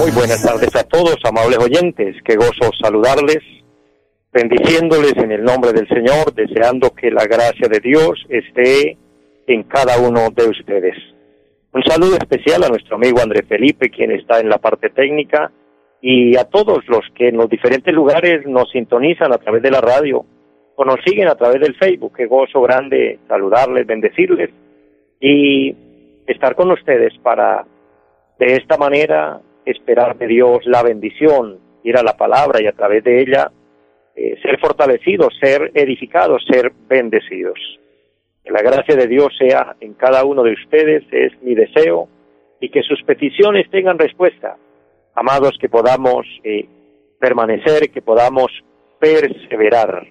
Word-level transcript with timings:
muy 0.00 0.10
buenas 0.12 0.42
tardes 0.42 0.74
a 0.76 0.84
todos, 0.84 1.16
amables 1.24 1.58
oyentes. 1.58 2.16
Qué 2.24 2.36
gozo 2.36 2.70
saludarles, 2.82 3.40
bendiciéndoles 4.32 5.16
en 5.16 5.32
el 5.32 5.44
nombre 5.44 5.72
del 5.72 5.88
Señor, 5.88 6.34
deseando 6.34 6.90
que 6.90 7.10
la 7.10 7.24
gracia 7.24 7.68
de 7.68 7.80
Dios 7.80 8.24
esté 8.28 8.96
en 9.46 9.62
cada 9.64 9.98
uno 9.98 10.30
de 10.30 10.48
ustedes. 10.48 10.96
Un 11.72 11.82
saludo 11.84 12.16
especial 12.16 12.64
a 12.64 12.68
nuestro 12.68 12.96
amigo 12.96 13.20
André 13.20 13.42
Felipe, 13.42 13.90
quien 13.90 14.10
está 14.12 14.40
en 14.40 14.48
la 14.48 14.58
parte 14.58 14.90
técnica, 14.90 15.50
y 16.00 16.36
a 16.36 16.44
todos 16.44 16.86
los 16.88 17.00
que 17.14 17.28
en 17.28 17.36
los 17.36 17.48
diferentes 17.48 17.94
lugares 17.94 18.46
nos 18.46 18.70
sintonizan 18.70 19.32
a 19.32 19.38
través 19.38 19.62
de 19.62 19.70
la 19.70 19.80
radio 19.80 20.24
o 20.76 20.84
nos 20.84 20.96
siguen 21.04 21.28
a 21.28 21.34
través 21.34 21.60
del 21.60 21.76
Facebook. 21.76 22.12
Qué 22.16 22.26
gozo 22.26 22.60
grande 22.60 23.18
saludarles, 23.28 23.86
bendecirles 23.86 24.50
y 25.20 25.74
estar 26.26 26.54
con 26.54 26.70
ustedes 26.70 27.12
para 27.22 27.64
de 28.38 28.56
esta 28.56 28.76
manera, 28.76 29.40
esperar 29.64 30.16
de 30.18 30.26
Dios 30.26 30.60
la 30.64 30.82
bendición, 30.82 31.58
ir 31.82 31.96
a 31.96 32.02
la 32.02 32.16
palabra 32.16 32.62
y 32.62 32.66
a 32.66 32.72
través 32.72 33.04
de 33.04 33.20
ella 33.20 33.50
eh, 34.16 34.38
ser 34.42 34.60
fortalecidos, 34.60 35.34
ser 35.40 35.72
edificados, 35.74 36.44
ser 36.48 36.72
bendecidos. 36.88 37.58
Que 38.44 38.52
la 38.52 38.62
gracia 38.62 38.94
de 38.94 39.08
Dios 39.08 39.34
sea 39.36 39.74
en 39.80 39.94
cada 39.94 40.24
uno 40.24 40.44
de 40.44 40.52
ustedes, 40.52 41.02
es 41.10 41.32
mi 41.42 41.54
deseo, 41.54 42.08
y 42.60 42.68
que 42.68 42.82
sus 42.82 43.02
peticiones 43.02 43.68
tengan 43.70 43.98
respuesta. 43.98 44.56
Amados, 45.14 45.56
que 45.60 45.68
podamos 45.68 46.26
eh, 46.44 46.66
permanecer, 47.18 47.90
que 47.90 48.02
podamos 48.02 48.52
perseverar. 49.00 50.06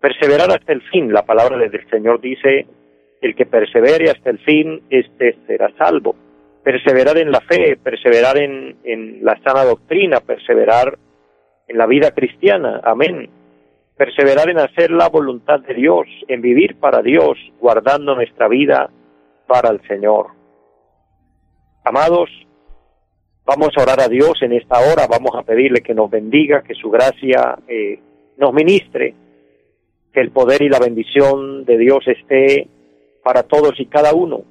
Perseverar 0.00 0.50
hasta 0.50 0.72
el 0.72 0.82
fin. 0.90 1.12
La 1.12 1.24
palabra 1.24 1.56
del 1.58 1.90
Señor 1.90 2.20
dice, 2.20 2.66
el 3.24 3.34
que 3.34 3.46
persevere 3.46 4.10
hasta 4.10 4.30
el 4.30 4.38
fin, 4.38 4.82
este 4.90 5.36
será 5.46 5.70
salvo 5.76 6.14
perseverar 6.64 7.18
en 7.18 7.30
la 7.30 7.42
fe, 7.42 7.76
perseverar 7.76 8.38
en, 8.38 8.78
en 8.84 9.22
la 9.22 9.38
sana 9.44 9.64
doctrina, 9.64 10.20
perseverar 10.20 10.98
en 11.68 11.78
la 11.78 11.86
vida 11.86 12.10
cristiana, 12.12 12.80
amén. 12.82 13.28
Perseverar 13.96 14.48
en 14.48 14.58
hacer 14.58 14.90
la 14.90 15.08
voluntad 15.08 15.60
de 15.60 15.74
Dios, 15.74 16.06
en 16.26 16.40
vivir 16.40 16.76
para 16.80 17.02
Dios, 17.02 17.38
guardando 17.60 18.16
nuestra 18.16 18.48
vida 18.48 18.90
para 19.46 19.70
el 19.70 19.86
Señor. 19.86 20.28
Amados, 21.84 22.30
vamos 23.44 23.68
a 23.76 23.82
orar 23.82 24.00
a 24.00 24.08
Dios 24.08 24.40
en 24.40 24.52
esta 24.52 24.80
hora, 24.80 25.06
vamos 25.06 25.32
a 25.34 25.42
pedirle 25.42 25.82
que 25.82 25.94
nos 25.94 26.10
bendiga, 26.10 26.62
que 26.62 26.74
su 26.74 26.90
gracia 26.90 27.58
eh, 27.68 28.00
nos 28.38 28.54
ministre, 28.54 29.14
que 30.12 30.20
el 30.20 30.30
poder 30.30 30.62
y 30.62 30.70
la 30.70 30.78
bendición 30.78 31.66
de 31.66 31.76
Dios 31.76 32.08
esté 32.08 32.68
para 33.24 33.42
todos 33.42 33.80
y 33.80 33.86
cada 33.86 34.14
uno 34.14 34.44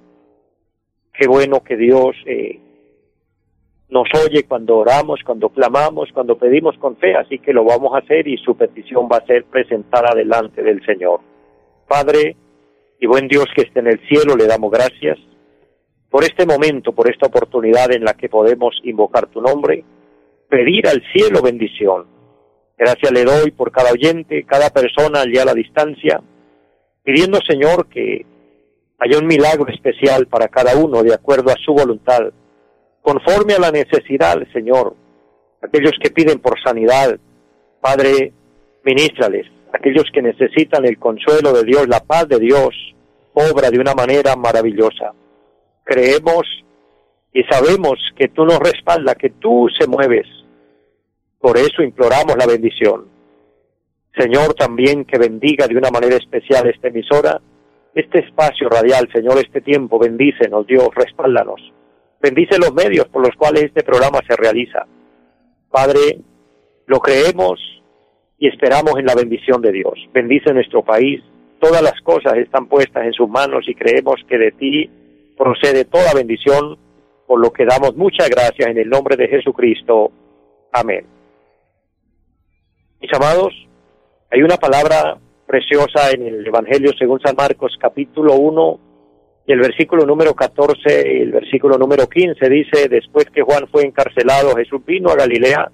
qué 1.14 1.28
bueno 1.28 1.64
que 1.64 1.78
Dios 1.78 2.16
eh, 2.26 2.60
nos 3.90 4.08
oye 4.26 4.44
cuando 4.44 4.78
oramos, 4.78 5.20
cuando 5.24 5.50
clamamos, 5.50 6.10
cuando 6.14 6.38
pedimos 6.38 6.76
con 6.80 6.98
fe, 6.98 7.16
así 7.16 7.38
que 7.40 7.54
lo 7.54 7.64
vamos 7.64 7.94
a 7.94 8.00
hacer 8.00 8.28
y 8.28 8.38
su 8.38 8.58
petición 8.58 9.08
va 9.12 9.18
a 9.18 9.26
ser 9.26 9.46
presentada 9.46 10.16
delante 10.16 10.64
del 10.64 10.84
Señor. 10.86 11.22
Padre 11.88 12.36
y 13.00 13.06
buen 13.06 13.28
Dios 13.28 13.46
que 13.56 13.64
esté 13.64 13.80
en 13.80 13.88
el 13.88 14.00
cielo, 14.08 14.36
le 14.36 14.48
damos 14.48 14.72
gracias 14.72 15.20
por 16.10 16.24
este 16.24 16.46
momento, 16.46 16.94
por 16.94 17.10
esta 17.10 17.28
oportunidad 17.28 17.92
en 17.92 18.04
la 18.04 18.14
que 18.14 18.30
podemos 18.30 18.76
invocar 18.84 19.28
tu 19.28 19.42
nombre, 19.42 19.84
pedir 20.50 20.88
al 20.88 21.04
cielo 21.12 21.42
bendición. 21.42 22.06
Gracias 22.78 23.12
le 23.12 23.24
doy 23.24 23.52
por 23.52 23.72
cada 23.72 23.92
oyente, 23.92 24.44
cada 24.44 24.70
persona 24.70 25.22
allí 25.22 25.38
a 25.38 25.46
la 25.46 25.54
distancia, 25.54 26.22
pidiendo 27.04 27.40
Señor 27.48 27.88
que 27.88 28.26
hay 29.00 29.16
un 29.16 29.28
milagro 29.28 29.72
especial 29.72 30.28
para 30.28 30.48
cada 30.48 30.76
uno 30.78 31.04
de 31.04 31.14
acuerdo 31.14 31.52
a 31.52 31.56
su 31.64 31.74
voluntad, 31.74 32.22
conforme 33.02 33.54
a 33.54 33.60
la 33.60 33.72
necesidad, 33.72 34.38
Señor. 34.54 34.96
Aquellos 35.62 35.94
que 36.02 36.12
piden 36.12 36.40
por 36.40 36.62
sanidad, 36.62 37.18
Padre, 37.82 38.34
ministrales. 38.84 39.48
Aquellos 39.74 40.06
que 40.14 40.22
necesitan 40.22 40.86
el 40.86 41.00
consuelo 41.00 41.52
de 41.52 41.64
Dios, 41.64 41.88
la 41.88 42.00
paz 42.00 42.28
de 42.28 42.40
Dios, 42.40 42.70
obra 43.34 43.72
de 43.72 43.80
una 43.80 43.94
manera 43.94 44.36
maravillosa. 44.36 45.14
Creemos 45.84 46.44
y 47.34 47.44
sabemos 47.44 47.96
que 48.16 48.28
tú 48.28 48.46
nos 48.46 48.60
respaldas, 48.60 49.16
que 49.16 49.32
tú 49.32 49.68
se 49.78 49.88
mueves. 49.88 50.28
Por 51.40 51.58
eso 51.58 51.82
imploramos 51.82 52.38
la 52.38 52.46
bendición. 52.46 53.08
Señor, 54.16 54.54
también 54.54 55.06
que 55.06 55.18
bendiga 55.18 55.68
de 55.68 55.76
una 55.76 55.90
manera 55.90 56.16
especial 56.16 56.70
esta 56.70 56.90
emisora 56.90 57.42
este 57.96 58.20
espacio 58.20 58.70
radial, 58.70 59.10
Señor, 59.14 59.38
este 59.38 59.62
tiempo, 59.62 60.00
bendícenos, 60.00 60.66
Dios, 60.66 60.90
respáldanos. 60.96 61.62
Bendice 62.22 62.58
los 62.58 62.74
medios 62.74 63.08
por 63.10 63.22
los 63.22 63.36
cuales 63.36 63.66
este 63.66 63.84
programa 63.84 64.20
se 64.28 64.36
realiza. 64.36 64.88
Padre, 65.70 66.20
lo 66.88 67.00
creemos 67.00 67.60
y 68.38 68.48
esperamos 68.48 68.98
en 68.98 69.06
la 69.06 69.16
bendición 69.16 69.62
de 69.62 69.72
Dios. 69.72 69.94
Bendice 70.14 70.54
nuestro 70.54 70.84
país. 70.84 71.22
Todas 71.60 71.82
las 71.82 72.00
cosas 72.02 72.36
están 72.38 72.68
puestas 72.68 73.06
en 73.06 73.14
sus 73.14 73.30
manos 73.30 73.66
y 73.68 73.76
creemos 73.76 74.16
que 74.28 74.38
de 74.38 74.52
ti 74.52 74.90
procede 75.38 75.86
toda 75.86 76.14
bendición, 76.14 76.78
por 77.28 77.40
lo 77.40 77.52
que 77.52 77.66
damos 77.66 77.96
muchas 77.96 78.30
gracias 78.30 78.70
en 78.70 78.78
el 78.78 78.90
nombre 78.90 79.16
de 79.16 79.28
Jesucristo. 79.28 80.12
Amén. 80.72 81.06
Mis 83.02 83.14
amados, 83.14 83.54
hay 84.32 84.42
una 84.42 84.58
palabra 84.58 85.18
preciosa 85.54 86.10
en 86.10 86.26
el 86.26 86.48
Evangelio 86.48 86.94
según 86.98 87.20
San 87.20 87.36
Marcos 87.36 87.78
capítulo 87.80 88.34
1 88.38 88.80
y 89.46 89.52
el 89.52 89.60
versículo 89.60 90.04
número 90.04 90.34
14 90.34 90.80
y 91.14 91.22
el 91.22 91.32
versículo 91.32 91.78
número 91.78 92.10
15 92.10 92.50
dice, 92.50 92.90
después 92.90 93.26
que 93.32 93.44
Juan 93.44 93.68
fue 93.72 93.86
encarcelado, 93.86 94.56
Jesús 94.56 94.84
vino 94.84 95.12
a 95.12 95.16
Galilea 95.16 95.70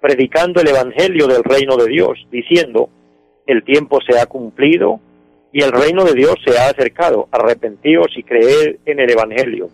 predicando 0.00 0.60
el 0.60 0.66
Evangelio 0.66 1.28
del 1.28 1.44
reino 1.44 1.76
de 1.76 1.86
Dios, 1.86 2.18
diciendo, 2.32 2.90
el 3.46 3.62
tiempo 3.62 4.00
se 4.04 4.18
ha 4.18 4.26
cumplido 4.26 4.98
y 5.52 5.62
el 5.62 5.70
reino 5.70 6.04
de 6.04 6.14
Dios 6.14 6.34
se 6.44 6.58
ha 6.58 6.66
acercado, 6.66 7.28
arrepentíos 7.30 8.08
y 8.16 8.24
creed 8.24 8.78
en 8.84 8.98
el 8.98 9.12
Evangelio. 9.12 9.68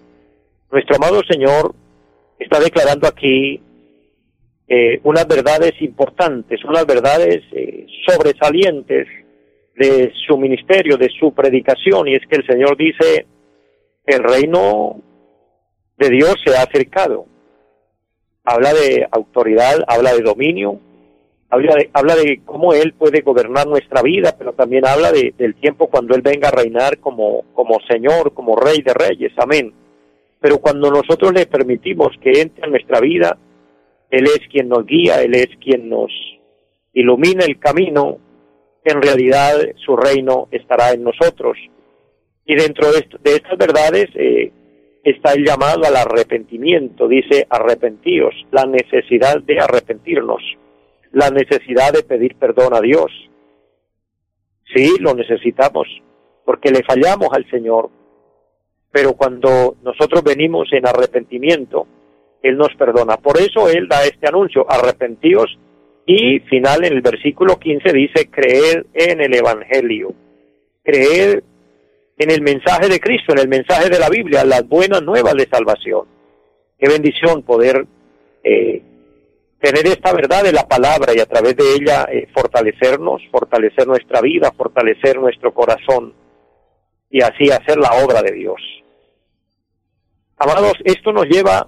Nuestro 0.71 0.97
amado 0.97 1.23
Señor 1.27 1.75
está 2.39 2.61
declarando 2.61 3.09
aquí 3.09 3.63
eh, 4.69 5.01
unas 5.05 5.27
verdades 5.27 5.81
importantes, 5.81 6.63
unas 6.63 6.85
verdades 6.85 7.43
eh, 7.53 7.87
sobresalientes 8.07 9.09
de 9.77 10.13
su 10.27 10.39
ministerio, 10.39 10.97
de 10.97 11.11
su 11.21 11.33
predicación, 11.33 12.09
y 12.09 12.15
es 12.15 12.27
que 12.27 12.37
el 12.37 12.47
Señor 12.47 12.77
dice, 12.77 13.27
el 14.07 14.23
reino 14.23 15.01
de 15.99 16.11
Dios 16.11 16.35
se 16.45 16.57
ha 16.57 16.63
acercado. 16.63 17.27
Habla 18.45 18.73
de 18.73 19.07
autoridad, 19.11 19.85
habla 19.87 20.15
de 20.15 20.23
dominio, 20.23 20.81
habla 21.51 21.75
de, 21.75 21.91
habla 21.93 22.15
de 22.15 22.41
cómo 22.45 22.73
Él 22.73 22.95
puede 22.95 23.21
gobernar 23.21 23.67
nuestra 23.67 24.03
vida, 24.03 24.35
pero 24.39 24.53
también 24.53 24.87
habla 24.87 25.13
de, 25.13 25.35
del 25.37 25.55
tiempo 25.57 25.89
cuando 25.89 26.15
Él 26.15 26.23
venga 26.23 26.49
a 26.49 26.53
reinar 26.53 26.99
como, 26.99 27.43
como 27.53 27.79
Señor, 27.89 28.33
como 28.33 28.57
Rey 28.57 28.83
de 28.83 28.95
Reyes, 28.95 29.33
amén. 29.37 29.75
Pero 30.41 30.59
cuando 30.59 30.91
nosotros 30.91 31.33
le 31.33 31.47
permitimos 31.47 32.09
que 32.23 32.41
entre 32.41 32.65
en 32.65 32.71
nuestra 32.71 33.01
vida, 33.01 33.37
Él 34.11 34.25
es 34.25 34.41
quien 34.51 34.69
nos 34.69 34.87
guía, 34.87 35.23
Él 35.23 35.35
es 35.35 35.49
quien 35.61 35.89
nos 35.89 36.11
ilumina 36.93 37.45
el 37.45 37.59
camino, 37.59 38.19
en 38.91 39.03
realidad 39.03 39.55
su 39.85 39.97
reino 39.97 40.49
estará 40.51 40.93
en 40.93 41.03
nosotros. 41.03 41.59
Y 42.45 42.55
dentro 42.55 42.91
de, 42.93 43.07
estas 43.25 43.59
verdades 43.59 44.07
eh, 44.15 44.53
está 45.03 45.33
el 45.33 45.45
llamado 45.45 45.85
al 45.85 45.97
arrepentimiento, 45.97 47.09
dice 47.09 47.47
arrepentíos, 47.51 48.35
la 48.53 48.65
necesidad 48.65 49.43
de 49.43 49.59
arrepentirnos, 49.59 50.43
la 51.13 51.31
necesidad 51.31 51.93
de 51.93 52.05
pedir 52.05 52.37
perdón 52.37 52.75
a 52.75 52.81
Dios. 52.81 53.11
Sí, 54.75 54.97
lo 55.01 55.15
necesitamos, 55.15 55.89
porque 56.45 56.71
le 56.71 56.85
fallamos 56.85 57.29
al 57.33 57.49
Señor, 57.51 57.91
pero 58.93 59.15
cuando 59.15 59.77
nosotros 59.83 60.23
venimos 60.23 60.73
en 60.73 60.87
arrepentimiento, 60.87 61.87
Él 62.43 62.57
nos 62.57 62.75
perdona. 62.77 63.17
Por 63.17 63.39
eso 63.39 63.69
Él 63.69 63.89
da 63.89 64.05
este 64.05 64.29
anuncio, 64.29 64.65
arrepentíos 64.69 65.59
y 66.07 66.39
final 66.41 66.85
en 66.85 66.93
el 66.93 67.03
versículo 67.03 67.59
15 67.59 67.93
dice, 67.93 68.31
creer 68.31 68.87
en 68.95 69.21
el 69.21 69.35
Evangelio. 69.35 70.15
Creer 70.85 71.43
en 72.17 72.31
el 72.31 72.43
mensaje 72.43 72.89
de 72.89 73.01
Cristo, 73.01 73.33
en 73.33 73.41
el 73.41 73.49
mensaje 73.49 73.91
de 73.91 73.99
la 73.99 74.09
Biblia, 74.09 74.45
las 74.45 74.67
buenas 74.69 75.03
nuevas 75.03 75.35
de 75.35 75.49
salvación. 75.49 76.07
Qué 76.79 76.89
bendición 76.89 77.43
poder 77.43 77.85
eh, 78.45 78.83
tener 79.59 79.85
esta 79.89 80.13
verdad 80.13 80.45
de 80.45 80.53
la 80.53 80.69
palabra 80.69 81.13
y 81.13 81.19
a 81.19 81.27
través 81.27 81.57
de 81.57 81.75
ella 81.75 82.07
eh, 82.11 82.29
fortalecernos, 82.33 83.21
fortalecer 83.33 83.89
nuestra 83.89 84.21
vida, 84.21 84.53
fortalecer 84.57 85.19
nuestro 85.19 85.53
corazón 85.53 86.15
y 87.11 87.21
así 87.21 87.51
hacer 87.51 87.79
la 87.79 87.91
obra 88.05 88.23
de 88.23 88.33
Dios. 88.33 88.61
Amados, 90.37 90.75
esto 90.85 91.13
nos 91.13 91.27
lleva 91.27 91.67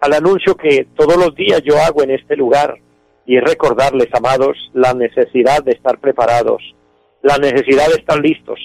al 0.00 0.12
anuncio 0.12 0.54
que 0.54 0.86
todos 0.94 1.16
los 1.16 1.34
días 1.34 1.62
yo 1.64 1.78
hago 1.78 2.02
en 2.02 2.10
este 2.10 2.36
lugar 2.36 2.76
y 3.26 3.36
es 3.36 3.42
recordarles, 3.42 4.08
amados, 4.12 4.56
la 4.72 4.94
necesidad 4.94 5.62
de 5.64 5.72
estar 5.72 5.98
preparados, 5.98 6.62
la 7.22 7.38
necesidad 7.38 7.88
de 7.88 7.96
estar 7.98 8.18
listos, 8.20 8.58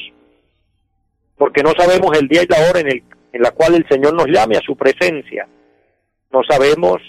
porque 1.38 1.64
no 1.64 1.72
sabemos 1.78 2.18
el 2.18 2.28
día 2.28 2.44
y 2.44 2.48
la 2.48 2.70
hora 2.70 2.80
en, 2.80 2.88
el, 2.88 3.04
en 3.34 3.42
la 3.42 3.52
cual 3.52 3.76
el 3.76 3.88
Señor 3.90 4.14
nos 4.14 4.28
llame 4.28 4.58
a 4.58 4.62
su 4.62 4.76
presencia. 4.76 5.48
No 6.32 6.42
sabemos 6.48 7.02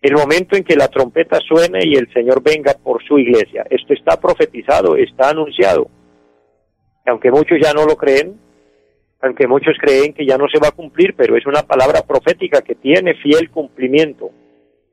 el 0.00 0.12
momento 0.12 0.56
en 0.56 0.64
que 0.64 0.76
la 0.76 0.88
trompeta 0.88 1.40
suene 1.40 1.80
y 1.82 1.94
el 1.94 2.12
Señor 2.12 2.42
venga 2.42 2.74
por 2.74 3.02
su 3.02 3.18
iglesia. 3.18 3.66
Esto 3.70 3.94
está 3.94 4.20
profetizado, 4.20 4.96
está 4.96 5.30
anunciado. 5.30 5.88
Aunque 7.06 7.30
muchos 7.30 7.58
ya 7.60 7.72
no 7.72 7.84
lo 7.84 7.96
creen, 7.96 8.38
aunque 9.20 9.48
muchos 9.48 9.76
creen 9.80 10.12
que 10.12 10.26
ya 10.26 10.36
no 10.38 10.46
se 10.48 10.60
va 10.60 10.68
a 10.68 10.72
cumplir, 10.72 11.14
pero 11.16 11.36
es 11.36 11.46
una 11.46 11.62
palabra 11.62 12.02
profética 12.02 12.62
que 12.62 12.76
tiene 12.76 13.14
fiel 13.14 13.50
cumplimiento. 13.50 14.30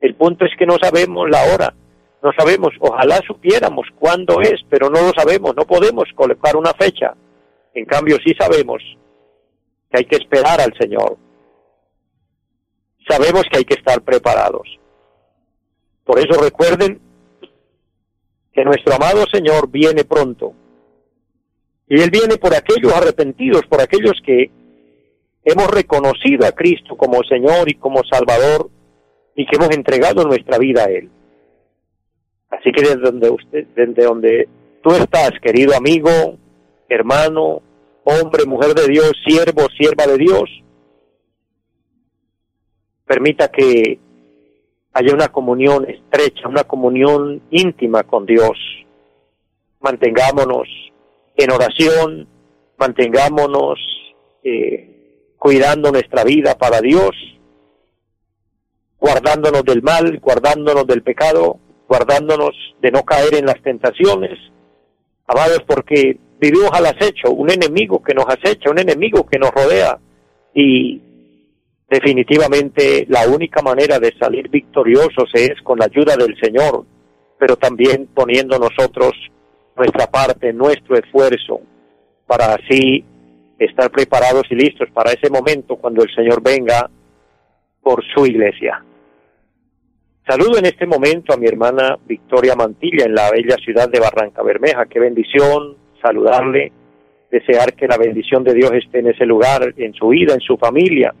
El 0.06 0.14
punto 0.14 0.44
es 0.44 0.52
que 0.56 0.66
no 0.66 0.76
sabemos 0.80 1.28
la 1.28 1.42
hora, 1.52 1.74
no 2.22 2.30
sabemos, 2.38 2.70
ojalá 2.78 3.20
supiéramos 3.26 3.88
cuándo 3.98 4.40
es, 4.40 4.60
pero 4.70 4.88
no 4.88 5.00
lo 5.02 5.10
sabemos, 5.10 5.56
no 5.56 5.64
podemos 5.64 6.04
colocar 6.14 6.54
una 6.54 6.72
fecha. 6.74 7.12
En 7.74 7.84
cambio 7.86 8.16
sí 8.24 8.32
sabemos 8.38 8.80
que 9.90 9.98
hay 9.98 10.04
que 10.04 10.14
esperar 10.14 10.60
al 10.60 10.72
Señor. 10.78 11.16
Sabemos 13.08 13.42
que 13.50 13.58
hay 13.58 13.64
que 13.64 13.74
estar 13.74 14.00
preparados. 14.02 14.78
Por 16.04 16.20
eso 16.20 16.40
recuerden 16.40 17.00
que 18.52 18.64
nuestro 18.64 18.94
amado 18.94 19.24
Señor 19.32 19.68
viene 19.68 20.04
pronto. 20.04 20.52
Y 21.88 22.00
Él 22.00 22.10
viene 22.10 22.36
por 22.36 22.54
aquellos 22.54 22.94
arrepentidos, 22.94 23.62
por 23.68 23.80
aquellos 23.80 24.20
que 24.24 24.52
hemos 25.42 25.68
reconocido 25.68 26.46
a 26.46 26.52
Cristo 26.52 26.96
como 26.96 27.24
Señor 27.24 27.68
y 27.68 27.74
como 27.74 28.02
Salvador 28.08 28.70
y 29.36 29.46
que 29.46 29.56
hemos 29.56 29.70
entregado 29.70 30.24
nuestra 30.24 30.58
vida 30.58 30.84
a 30.84 30.90
Él. 30.90 31.10
Así 32.50 32.72
que 32.72 32.80
desde 32.80 33.00
donde 33.00 33.30
usted, 33.30 33.66
desde 33.76 34.04
donde 34.04 34.48
tú 34.82 34.90
estás, 34.90 35.32
querido 35.42 35.76
amigo, 35.76 36.10
hermano, 36.88 37.60
hombre, 38.04 38.46
mujer 38.46 38.74
de 38.74 38.88
Dios, 38.88 39.12
siervo, 39.26 39.66
sierva 39.76 40.06
de 40.06 40.16
Dios, 40.16 40.50
permita 43.04 43.48
que 43.48 43.98
haya 44.92 45.12
una 45.12 45.28
comunión 45.28 45.88
estrecha, 45.88 46.48
una 46.48 46.64
comunión 46.64 47.42
íntima 47.50 48.04
con 48.04 48.24
Dios. 48.24 48.58
Mantengámonos 49.80 50.66
en 51.36 51.50
oración, 51.50 52.26
mantengámonos 52.78 53.78
eh, 54.42 55.34
cuidando 55.36 55.92
nuestra 55.92 56.24
vida 56.24 56.56
para 56.56 56.80
Dios, 56.80 57.14
guardándonos 58.98 59.64
del 59.64 59.82
mal, 59.82 60.18
guardándonos 60.20 60.86
del 60.86 61.02
pecado, 61.02 61.58
guardándonos 61.88 62.50
de 62.80 62.90
no 62.90 63.02
caer 63.04 63.34
en 63.34 63.46
las 63.46 63.60
tentaciones, 63.62 64.38
amados, 65.26 65.62
porque 65.66 66.18
vivimos 66.40 66.70
al 66.72 66.86
acecho, 66.86 67.30
un 67.30 67.50
enemigo 67.50 68.02
que 68.02 68.14
nos 68.14 68.26
acecha, 68.26 68.70
un 68.70 68.78
enemigo 68.78 69.26
que 69.26 69.38
nos 69.38 69.50
rodea 69.50 69.98
y 70.54 71.00
definitivamente 71.88 73.06
la 73.08 73.28
única 73.28 73.62
manera 73.62 73.98
de 73.98 74.12
salir 74.18 74.48
victoriosos 74.48 75.30
es 75.34 75.60
con 75.62 75.78
la 75.78 75.86
ayuda 75.86 76.16
del 76.16 76.36
Señor, 76.40 76.84
pero 77.38 77.56
también 77.56 78.08
poniendo 78.14 78.58
nosotros 78.58 79.12
nuestra 79.76 80.06
parte, 80.06 80.52
nuestro 80.52 80.96
esfuerzo, 80.96 81.60
para 82.26 82.54
así 82.54 83.04
estar 83.58 83.90
preparados 83.90 84.44
y 84.50 84.54
listos 84.54 84.88
para 84.92 85.12
ese 85.12 85.30
momento 85.30 85.76
cuando 85.76 86.02
el 86.02 86.14
Señor 86.14 86.42
venga 86.42 86.90
por 87.82 88.02
su 88.14 88.26
iglesia. 88.26 88.82
Saludo 90.26 90.58
en 90.58 90.66
este 90.66 90.86
momento 90.86 91.32
a 91.32 91.36
mi 91.36 91.46
hermana 91.46 91.96
Victoria 92.06 92.54
Mantilla 92.56 93.04
en 93.04 93.14
la 93.14 93.30
bella 93.30 93.56
ciudad 93.56 93.88
de 93.88 94.00
Barranca 94.00 94.42
Bermeja. 94.42 94.86
Qué 94.86 94.98
bendición 94.98 95.76
saludarle, 96.02 96.72
desear 97.30 97.74
que 97.74 97.86
la 97.86 97.96
bendición 97.96 98.42
de 98.42 98.54
Dios 98.54 98.72
esté 98.72 98.98
en 98.98 99.08
ese 99.08 99.24
lugar, 99.24 99.72
en 99.76 99.94
su 99.94 100.08
vida, 100.08 100.34
en 100.34 100.40
su 100.40 100.56
familia 100.56 101.14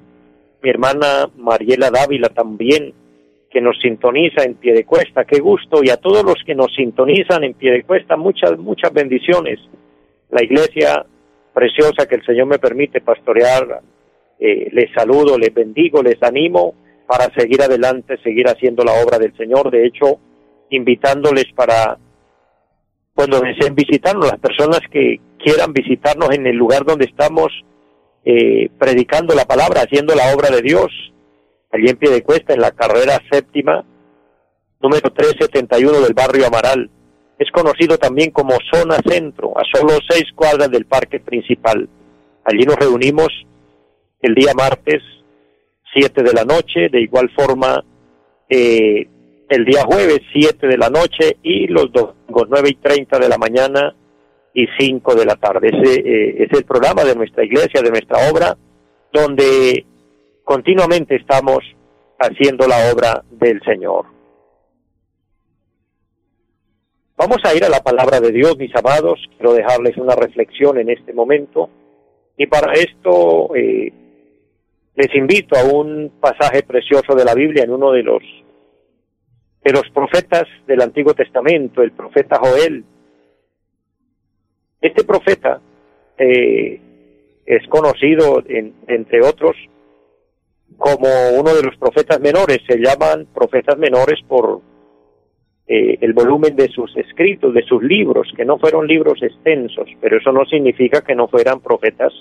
mi 0.66 0.70
hermana 0.70 1.30
Mariela 1.36 1.90
Dávila 1.90 2.28
también, 2.30 2.92
que 3.50 3.60
nos 3.60 3.78
sintoniza 3.80 4.42
en 4.42 4.54
pie 4.54 4.74
de 4.74 4.84
cuesta, 4.84 5.24
qué 5.24 5.38
gusto, 5.38 5.80
y 5.82 5.90
a 5.90 5.96
todos 5.96 6.24
los 6.24 6.42
que 6.44 6.56
nos 6.56 6.74
sintonizan 6.74 7.44
en 7.44 7.54
pie 7.54 7.70
de 7.70 7.84
cuesta, 7.84 8.16
muchas, 8.16 8.58
muchas 8.58 8.92
bendiciones. 8.92 9.60
La 10.30 10.42
iglesia 10.42 11.06
preciosa 11.54 12.06
que 12.08 12.16
el 12.16 12.26
Señor 12.26 12.46
me 12.46 12.58
permite 12.58 13.00
pastorear, 13.00 13.80
eh, 14.40 14.68
les 14.72 14.92
saludo, 14.92 15.38
les 15.38 15.54
bendigo, 15.54 16.02
les 16.02 16.20
animo 16.22 16.74
para 17.06 17.32
seguir 17.34 17.62
adelante, 17.62 18.18
seguir 18.22 18.48
haciendo 18.48 18.84
la 18.84 18.92
obra 19.02 19.18
del 19.18 19.36
Señor. 19.36 19.70
De 19.70 19.86
hecho, 19.86 20.18
invitándoles 20.70 21.46
para 21.54 21.98
cuando 23.16 23.40
deseen 23.40 23.74
visitarnos, 23.74 24.30
las 24.30 24.38
personas 24.38 24.80
que 24.90 25.20
quieran 25.38 25.72
visitarnos 25.72 26.30
en 26.32 26.46
el 26.46 26.54
lugar 26.54 26.84
donde 26.84 27.06
estamos, 27.06 27.50
eh, 28.26 28.68
predicando 28.78 29.34
la 29.34 29.46
palabra, 29.46 29.80
haciendo 29.80 30.14
la 30.14 30.34
obra 30.34 30.50
de 30.50 30.60
Dios, 30.60 30.92
allí 31.72 31.88
en 31.88 31.96
pie 31.96 32.10
de 32.10 32.22
cuesta, 32.22 32.52
en 32.52 32.60
la 32.60 32.72
carrera 32.72 33.18
séptima, 33.30 33.84
número 34.82 35.10
371 35.10 36.00
del 36.02 36.12
barrio 36.12 36.46
Amaral. 36.46 36.90
Es 37.38 37.50
conocido 37.50 37.96
también 37.96 38.30
como 38.32 38.58
Zona 38.70 38.98
Centro, 39.06 39.54
a 39.58 39.62
solo 39.72 39.94
seis 40.08 40.24
cuadras 40.34 40.70
del 40.70 40.84
parque 40.84 41.18
principal. 41.18 41.88
Allí 42.44 42.64
nos 42.64 42.76
reunimos 42.76 43.28
el 44.20 44.34
día 44.34 44.52
martes, 44.54 45.02
7 45.96 46.22
de 46.22 46.32
la 46.32 46.44
noche, 46.44 46.88
de 46.90 47.00
igual 47.00 47.30
forma 47.30 47.82
eh, 48.48 49.08
el 49.48 49.64
día 49.64 49.84
jueves, 49.84 50.20
7 50.32 50.66
de 50.66 50.76
la 50.76 50.90
noche, 50.90 51.38
y 51.42 51.66
los 51.68 51.90
domingos, 51.92 52.48
9 52.48 52.68
y 52.68 52.74
30 52.74 53.18
de 53.18 53.28
la 53.28 53.38
mañana, 53.38 53.94
y 54.52 54.66
5 54.78 55.14
de 55.14 55.24
la 55.24 55.36
tarde. 55.36 55.68
Ese 55.68 56.00
eh, 56.00 56.44
es 56.44 56.58
el 56.58 56.64
programa 56.64 57.04
de 57.04 57.14
nuestra 57.14 57.44
iglesia, 57.44 57.82
de 57.82 57.90
nuestra 57.90 58.30
obra, 58.30 58.56
donde 59.12 59.84
continuamente 60.44 61.16
estamos 61.16 61.58
haciendo 62.18 62.66
la 62.66 62.92
obra 62.92 63.22
del 63.30 63.60
Señor. 63.62 64.06
Vamos 67.18 67.38
a 67.44 67.54
ir 67.54 67.64
a 67.64 67.70
la 67.70 67.80
palabra 67.80 68.20
de 68.20 68.30
Dios, 68.30 68.58
mis 68.58 68.74
amados. 68.76 69.18
Quiero 69.36 69.54
dejarles 69.54 69.96
una 69.96 70.14
reflexión 70.14 70.78
en 70.78 70.90
este 70.90 71.14
momento. 71.14 71.70
Y 72.36 72.46
para 72.46 72.72
esto 72.74 73.54
eh, 73.56 73.92
les 74.96 75.14
invito 75.14 75.56
a 75.56 75.64
un 75.64 76.12
pasaje 76.20 76.62
precioso 76.62 77.14
de 77.14 77.24
la 77.24 77.34
Biblia 77.34 77.64
en 77.64 77.70
uno 77.70 77.92
de 77.92 78.02
los 78.02 78.22
de 79.62 79.72
los 79.72 79.90
profetas 79.92 80.44
del 80.66 80.80
Antiguo 80.80 81.12
Testamento, 81.12 81.82
el 81.82 81.90
profeta 81.90 82.38
Joel, 82.38 82.84
este 84.80 85.02
profeta 85.02 85.60
eh, 86.16 86.80
es 87.44 87.66
conocido, 87.68 88.42
entre 88.46 89.20
otros, 89.26 89.56
como 90.76 91.08
uno 91.38 91.54
de 91.54 91.62
los 91.62 91.76
profetas 91.76 92.20
menores. 92.20 92.60
Se 92.68 92.78
llaman 92.78 93.26
profetas 93.34 93.76
menores 93.76 94.20
por 94.28 94.60
eh, 95.66 95.98
el 96.00 96.12
volumen 96.12 96.54
de 96.54 96.68
sus 96.68 96.96
escritos, 96.96 97.52
de 97.52 97.62
sus 97.62 97.82
libros, 97.82 98.32
que 98.36 98.44
no 98.44 98.58
fueron 98.58 98.86
libros 98.86 99.20
extensos, 99.22 99.88
pero 100.00 100.18
eso 100.18 100.30
no 100.30 100.44
significa 100.44 101.02
que 101.02 101.16
no 101.16 101.26
fueran 101.26 101.60
profetas 101.60 102.12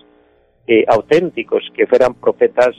eh, 0.67 0.85
auténticos, 0.87 1.63
que 1.75 1.87
fueran 1.87 2.15
profetas 2.15 2.75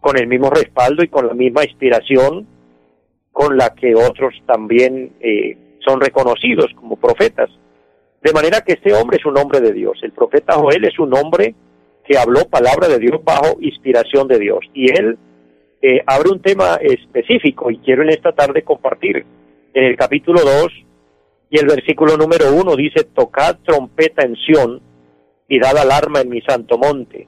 con 0.00 0.16
el 0.18 0.26
mismo 0.26 0.50
respaldo 0.50 1.02
y 1.02 1.08
con 1.08 1.26
la 1.26 1.34
misma 1.34 1.64
inspiración 1.64 2.46
con 3.32 3.56
la 3.56 3.74
que 3.74 3.94
otros 3.94 4.34
también 4.46 5.12
son 5.84 6.00
reconocidos 6.00 6.72
como 6.74 6.96
profetas. 6.96 7.50
De 8.22 8.32
manera 8.32 8.62
que 8.62 8.72
este 8.72 8.92
hombre 8.92 9.18
es 9.18 9.26
un 9.26 9.38
hombre 9.38 9.60
de 9.60 9.72
Dios. 9.72 9.98
El 10.02 10.12
profeta 10.12 10.54
Joel 10.54 10.84
es 10.84 10.98
un 10.98 11.14
hombre 11.14 11.54
que 12.04 12.18
habló 12.18 12.48
palabra 12.48 12.88
de 12.88 12.98
Dios 12.98 13.22
bajo 13.22 13.58
inspiración 13.60 14.26
de 14.26 14.38
Dios. 14.38 14.60
Y 14.74 14.90
él 14.90 15.18
eh, 15.80 16.02
abre 16.06 16.30
un 16.30 16.40
tema 16.40 16.78
específico 16.80 17.70
y 17.70 17.78
quiero 17.78 18.02
en 18.02 18.10
esta 18.10 18.32
tarde 18.32 18.62
compartir. 18.62 19.24
En 19.74 19.84
el 19.84 19.96
capítulo 19.96 20.40
2 20.40 20.66
y 21.50 21.58
el 21.58 21.66
versículo 21.66 22.16
número 22.16 22.52
1 22.52 22.76
dice, 22.76 23.04
tocad 23.04 23.58
trompeta 23.64 24.24
en 24.24 24.34
Sión 24.36 24.80
y 25.48 25.58
dad 25.58 25.78
alarma 25.78 26.20
en 26.20 26.28
mi 26.28 26.40
santo 26.42 26.78
monte. 26.78 27.26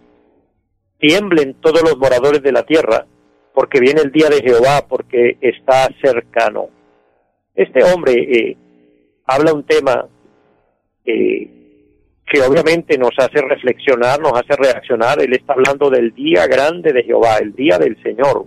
Tiemblen 0.99 1.55
todos 1.55 1.83
los 1.83 1.97
moradores 1.97 2.43
de 2.43 2.53
la 2.53 2.63
tierra, 2.63 3.07
porque 3.55 3.81
viene 3.81 4.03
el 4.03 4.13
día 4.13 4.29
de 4.29 4.43
Jehová, 4.43 4.87
porque 4.87 5.39
está 5.41 5.89
cercano. 6.03 6.69
Este 7.55 7.83
hombre 7.83 8.13
eh, 8.13 8.57
habla 9.27 9.55
un 9.55 9.65
tema 9.65 10.09
que 12.31 12.41
obviamente 12.43 12.97
nos 12.97 13.11
hace 13.19 13.43
reflexionar, 13.43 14.21
nos 14.21 14.33
hace 14.35 14.55
reaccionar. 14.57 15.21
Él 15.21 15.33
está 15.33 15.55
hablando 15.55 15.91
del 15.91 16.15
día 16.15 16.47
grande 16.47 16.93
de 16.93 17.03
Jehová, 17.03 17.39
el 17.39 17.55
día 17.55 17.77
del 17.77 18.01
Señor. 18.03 18.45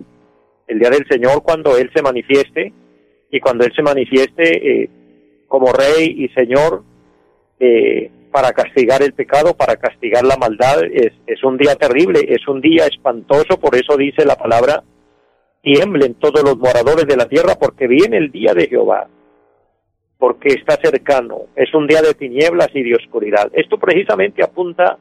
El 0.67 0.79
día 0.79 0.89
del 0.89 1.05
Señor 1.09 1.43
cuando 1.43 1.75
Él 1.77 1.91
se 1.93 2.01
manifieste 2.01 2.71
y 3.29 3.39
cuando 3.41 3.65
Él 3.65 3.73
se 3.75 3.81
manifieste 3.81 4.83
eh, 4.83 4.89
como 5.49 5.73
Rey 5.73 6.15
y 6.17 6.29
Señor 6.29 6.83
eh, 7.63 8.11
para 8.31 8.51
castigar 8.51 9.01
el 9.03 9.13
pecado, 9.13 9.55
para 9.55 9.75
castigar 9.75 10.23
la 10.23 10.37
maldad. 10.37 10.83
Es, 10.91 11.13
es 11.27 11.43
un 11.43 11.57
día 11.57 11.75
terrible, 11.75 12.25
es 12.27 12.47
un 12.47 12.59
día 12.59 12.85
espantoso, 12.85 13.59
por 13.59 13.75
eso 13.75 13.95
dice 13.95 14.25
la 14.25 14.35
palabra, 14.35 14.83
tiemblen 15.61 16.15
todos 16.15 16.43
los 16.43 16.57
moradores 16.57 17.07
de 17.07 17.15
la 17.15 17.27
tierra 17.27 17.55
porque 17.55 17.87
viene 17.87 18.17
el 18.17 18.31
día 18.31 18.53
de 18.53 18.67
Jehová 18.67 19.07
porque 20.23 20.53
está 20.53 20.77
cercano, 20.81 21.47
es 21.53 21.73
un 21.73 21.85
día 21.85 22.01
de 22.01 22.13
tinieblas 22.13 22.69
y 22.73 22.81
de 22.81 22.95
oscuridad. 22.95 23.51
Esto 23.51 23.77
precisamente 23.77 24.41
apunta 24.41 24.97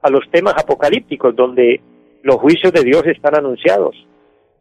a 0.00 0.10
los 0.10 0.30
temas 0.30 0.54
apocalípticos 0.56 1.34
donde 1.34 1.80
los 2.22 2.36
juicios 2.36 2.72
de 2.72 2.84
Dios 2.84 3.04
están 3.06 3.34
anunciados. 3.34 3.96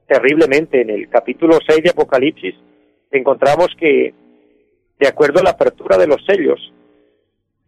Terriblemente 0.08 0.82
en 0.82 0.90
el 0.90 1.10
capítulo 1.10 1.60
6 1.64 1.84
de 1.84 1.92
Apocalipsis 1.92 2.56
encontramos 3.12 3.68
que, 3.78 4.16
de 5.00 5.08
acuerdo 5.08 5.42
a 5.42 5.44
la 5.44 5.52
apertura 5.52 5.96
de 5.96 6.08
los 6.08 6.26
sellos, 6.26 6.74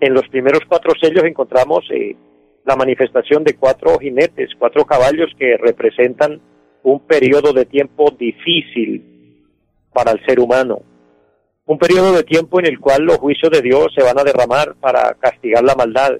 en 0.01 0.13
los 0.13 0.27
primeros 0.27 0.61
cuatro 0.67 0.93
sellos 1.01 1.23
encontramos 1.23 1.85
eh, 1.91 2.17
la 2.65 2.75
manifestación 2.75 3.45
de 3.45 3.55
cuatro 3.55 3.97
jinetes, 3.99 4.49
cuatro 4.59 4.83
caballos 4.85 5.29
que 5.39 5.55
representan 5.57 6.41
un 6.83 6.99
periodo 7.07 7.53
de 7.53 7.65
tiempo 7.65 8.11
difícil 8.11 9.47
para 9.93 10.11
el 10.11 10.25
ser 10.25 10.39
humano 10.39 10.81
un 11.71 11.77
periodo 11.77 12.11
de 12.11 12.23
tiempo 12.23 12.59
en 12.59 12.65
el 12.65 12.79
cual 12.79 13.03
los 13.03 13.17
juicios 13.17 13.49
de 13.49 13.61
Dios 13.61 13.93
se 13.95 14.03
van 14.03 14.19
a 14.19 14.23
derramar 14.23 14.75
para 14.81 15.13
castigar 15.13 15.63
la 15.63 15.73
maldad. 15.73 16.17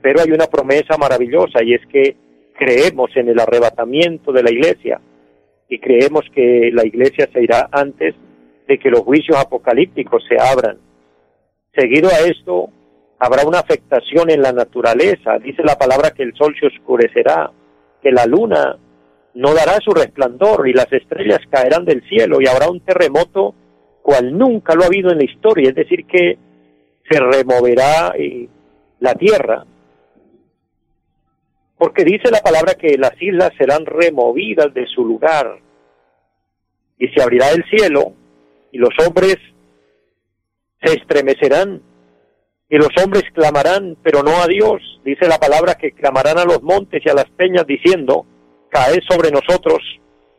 Pero 0.00 0.22
hay 0.22 0.30
una 0.30 0.46
promesa 0.46 0.96
maravillosa 0.96 1.62
y 1.62 1.74
es 1.74 1.82
que 1.92 2.16
creemos 2.56 3.10
en 3.14 3.28
el 3.28 3.38
arrebatamiento 3.38 4.32
de 4.32 4.42
la 4.42 4.50
iglesia 4.50 5.02
y 5.68 5.78
creemos 5.78 6.24
que 6.34 6.70
la 6.72 6.86
iglesia 6.86 7.28
se 7.32 7.42
irá 7.42 7.68
antes 7.72 8.14
de 8.66 8.78
que 8.78 8.88
los 8.88 9.00
juicios 9.00 9.36
apocalípticos 9.36 10.24
se 10.26 10.36
abran. 10.40 10.78
Seguido 11.74 12.08
a 12.08 12.26
esto, 12.26 12.70
habrá 13.18 13.46
una 13.46 13.60
afectación 13.60 14.30
en 14.30 14.42
la 14.42 14.52
naturaleza. 14.52 15.38
Dice 15.38 15.62
la 15.62 15.76
palabra 15.76 16.10
que 16.10 16.22
el 16.22 16.34
sol 16.34 16.54
se 16.58 16.66
oscurecerá, 16.66 17.50
que 18.02 18.12
la 18.12 18.26
luna 18.26 18.76
no 19.34 19.54
dará 19.54 19.78
su 19.84 19.92
resplandor 19.92 20.68
y 20.68 20.72
las 20.72 20.92
estrellas 20.92 21.40
caerán 21.50 21.84
del 21.84 22.06
cielo 22.08 22.40
y 22.40 22.46
habrá 22.46 22.68
un 22.68 22.80
terremoto 22.80 23.54
cual 24.02 24.36
nunca 24.36 24.74
lo 24.74 24.82
ha 24.82 24.86
habido 24.86 25.10
en 25.10 25.18
la 25.18 25.24
historia, 25.24 25.70
es 25.70 25.74
decir, 25.74 26.06
que 26.06 26.38
se 27.08 27.20
removerá 27.20 28.14
eh, 28.16 28.48
la 29.00 29.14
tierra, 29.14 29.64
porque 31.78 32.04
dice 32.04 32.30
la 32.30 32.40
palabra 32.40 32.74
que 32.74 32.96
las 32.96 33.20
islas 33.20 33.50
serán 33.58 33.84
removidas 33.84 34.72
de 34.72 34.86
su 34.86 35.04
lugar 35.04 35.58
y 36.98 37.08
se 37.08 37.22
abrirá 37.22 37.50
el 37.50 37.64
cielo 37.64 38.12
y 38.72 38.78
los 38.78 38.94
hombres 39.06 39.36
se 40.82 40.94
estremecerán 40.94 41.82
y 42.68 42.76
los 42.76 42.90
hombres 43.02 43.24
clamarán, 43.32 43.96
pero 44.02 44.22
no 44.22 44.42
a 44.42 44.46
Dios. 44.46 44.80
Dice 45.04 45.28
la 45.28 45.38
palabra 45.38 45.74
que 45.74 45.92
clamarán 45.92 46.38
a 46.38 46.44
los 46.44 46.62
montes 46.62 47.02
y 47.04 47.08
a 47.10 47.14
las 47.14 47.28
peñas 47.30 47.66
diciendo, 47.66 48.26
caed 48.70 49.00
sobre 49.08 49.30
nosotros 49.30 49.80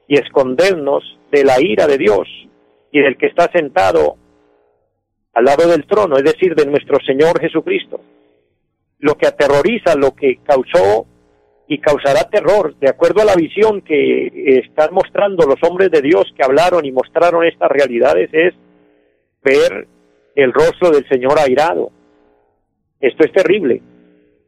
y 0.07 0.19
escondernos 0.19 1.03
de 1.31 1.43
la 1.43 1.59
ira 1.59 1.87
de 1.87 1.97
Dios 1.97 2.27
y 2.91 2.99
del 2.99 3.17
que 3.17 3.27
está 3.27 3.49
sentado 3.51 4.17
al 5.33 5.43
lado 5.43 5.67
del 5.67 5.85
trono, 5.85 6.17
es 6.17 6.23
decir, 6.23 6.55
de 6.55 6.65
nuestro 6.65 6.97
Señor 7.05 7.39
Jesucristo. 7.39 7.99
Lo 8.99 9.15
que 9.15 9.27
aterroriza, 9.27 9.95
lo 9.95 10.15
que 10.15 10.39
causó 10.43 11.05
y 11.67 11.79
causará 11.79 12.29
terror, 12.29 12.75
de 12.79 12.89
acuerdo 12.89 13.21
a 13.21 13.25
la 13.25 13.35
visión 13.35 13.81
que 13.81 14.61
están 14.63 14.93
mostrando 14.93 15.45
los 15.45 15.57
hombres 15.69 15.91
de 15.91 16.01
Dios 16.01 16.23
que 16.37 16.43
hablaron 16.43 16.85
y 16.85 16.91
mostraron 16.91 17.45
estas 17.45 17.69
realidades, 17.69 18.29
es 18.31 18.53
ver 19.43 19.87
el 20.35 20.53
rostro 20.53 20.91
del 20.91 21.07
Señor 21.09 21.37
airado. 21.39 21.91
Esto 23.05 23.23
es 23.23 23.31
terrible. 23.33 23.83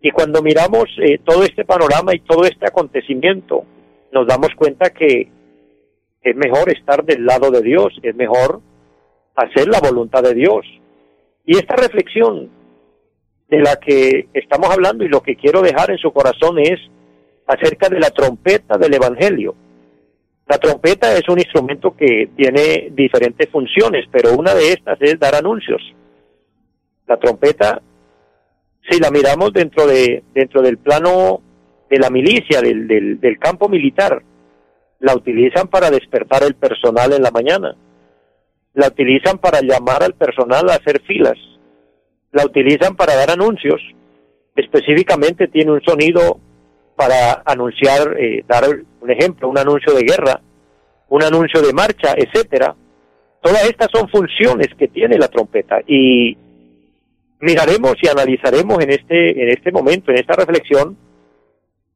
Y 0.02 0.10
cuando 0.10 0.42
miramos 0.42 0.86
eh, 0.98 1.20
todo 1.24 1.44
este 1.44 1.64
panorama 1.64 2.16
y 2.16 2.22
todo 2.22 2.44
este 2.44 2.66
acontecimiento, 2.66 3.64
nos 4.12 4.26
damos 4.26 4.50
cuenta 4.56 4.90
que 4.90 5.30
es 6.24 6.36
mejor 6.36 6.68
estar 6.72 7.06
del 7.06 7.24
lado 7.24 7.52
de 7.52 7.62
Dios, 7.62 7.94
es 8.02 8.16
mejor 8.16 8.62
hacer 9.36 9.68
la 9.68 9.80
voluntad 9.80 10.24
de 10.24 10.34
Dios. 10.34 10.66
Y 11.46 11.56
esta 11.56 11.76
reflexión 11.76 12.50
de 13.48 13.60
la 13.60 13.76
que 13.76 14.28
estamos 14.34 14.72
hablando 14.72 15.04
y 15.04 15.10
lo 15.10 15.22
que 15.22 15.36
quiero 15.36 15.62
dejar 15.62 15.92
en 15.92 16.00
su 16.00 16.12
corazón 16.12 16.58
es 16.58 16.80
acerca 17.46 17.90
de 17.90 18.00
la 18.00 18.10
trompeta 18.10 18.80
del 18.80 18.96
Evangelio. 18.96 19.54
La 20.48 20.58
trompeta 20.58 21.16
es 21.16 21.30
un 21.30 21.38
instrumento 21.38 21.96
que 21.96 22.32
tiene 22.36 22.90
diferentes 22.92 23.50
funciones, 23.52 24.06
pero 24.12 24.34
una 24.34 24.56
de 24.56 24.70
estas 24.70 25.00
es 25.00 25.20
dar 25.20 25.36
anuncios. 25.36 25.82
La 27.06 27.18
trompeta, 27.18 27.84
si 28.90 29.00
la 29.00 29.12
miramos 29.12 29.54
dentro 29.54 29.86
de 29.88 30.24
dentro 30.34 30.62
del 30.62 30.78
plano 30.78 31.42
de 31.90 32.00
la 32.00 32.10
milicia, 32.10 32.62
del, 32.62 32.88
del, 32.88 33.40
campo 33.40 33.70
militar, 33.70 34.22
la 35.00 35.16
utilizan 35.16 35.68
para 35.68 35.90
despertar 35.90 36.44
el 36.44 36.56
personal 36.56 37.14
en 37.14 37.22
la 37.22 37.32
mañana, 37.32 37.76
la 38.74 38.88
utilizan 38.88 39.38
para 39.38 39.62
llamar 39.62 40.04
al 40.04 40.14
personal 40.14 40.70
a 40.70 40.76
hacer 40.76 41.02
filas, 41.04 41.38
la 42.32 42.46
utilizan 42.46 42.96
para 42.96 43.16
dar 43.16 43.32
anuncios, 43.32 43.82
específicamente 44.56 45.48
tiene 45.48 45.72
un 45.72 45.82
sonido 45.82 46.40
para 46.96 47.42
anunciar, 47.46 48.18
eh, 48.20 48.44
dar 48.48 48.64
un 49.00 49.12
ejemplo, 49.12 49.48
un 49.48 49.58
anuncio 49.58 49.94
de 49.94 50.04
guerra, 50.04 50.42
un 51.10 51.24
anuncio 51.24 51.62
de 51.62 51.74
marcha, 51.74 52.16
etcétera. 52.18 52.76
Todas 53.42 53.64
estas 53.70 53.88
son 53.94 54.10
funciones 54.10 54.68
que 54.78 54.88
tiene 54.88 55.18
la 55.18 55.28
trompeta 55.28 55.80
y 55.88 56.36
miraremos 57.40 57.96
y 58.02 58.08
analizaremos 58.08 58.84
en 58.84 58.92
este 58.92 59.44
en 59.44 59.50
este 59.50 59.72
momento, 59.72 60.12
en 60.12 60.18
esta 60.18 60.34
reflexión, 60.34 60.98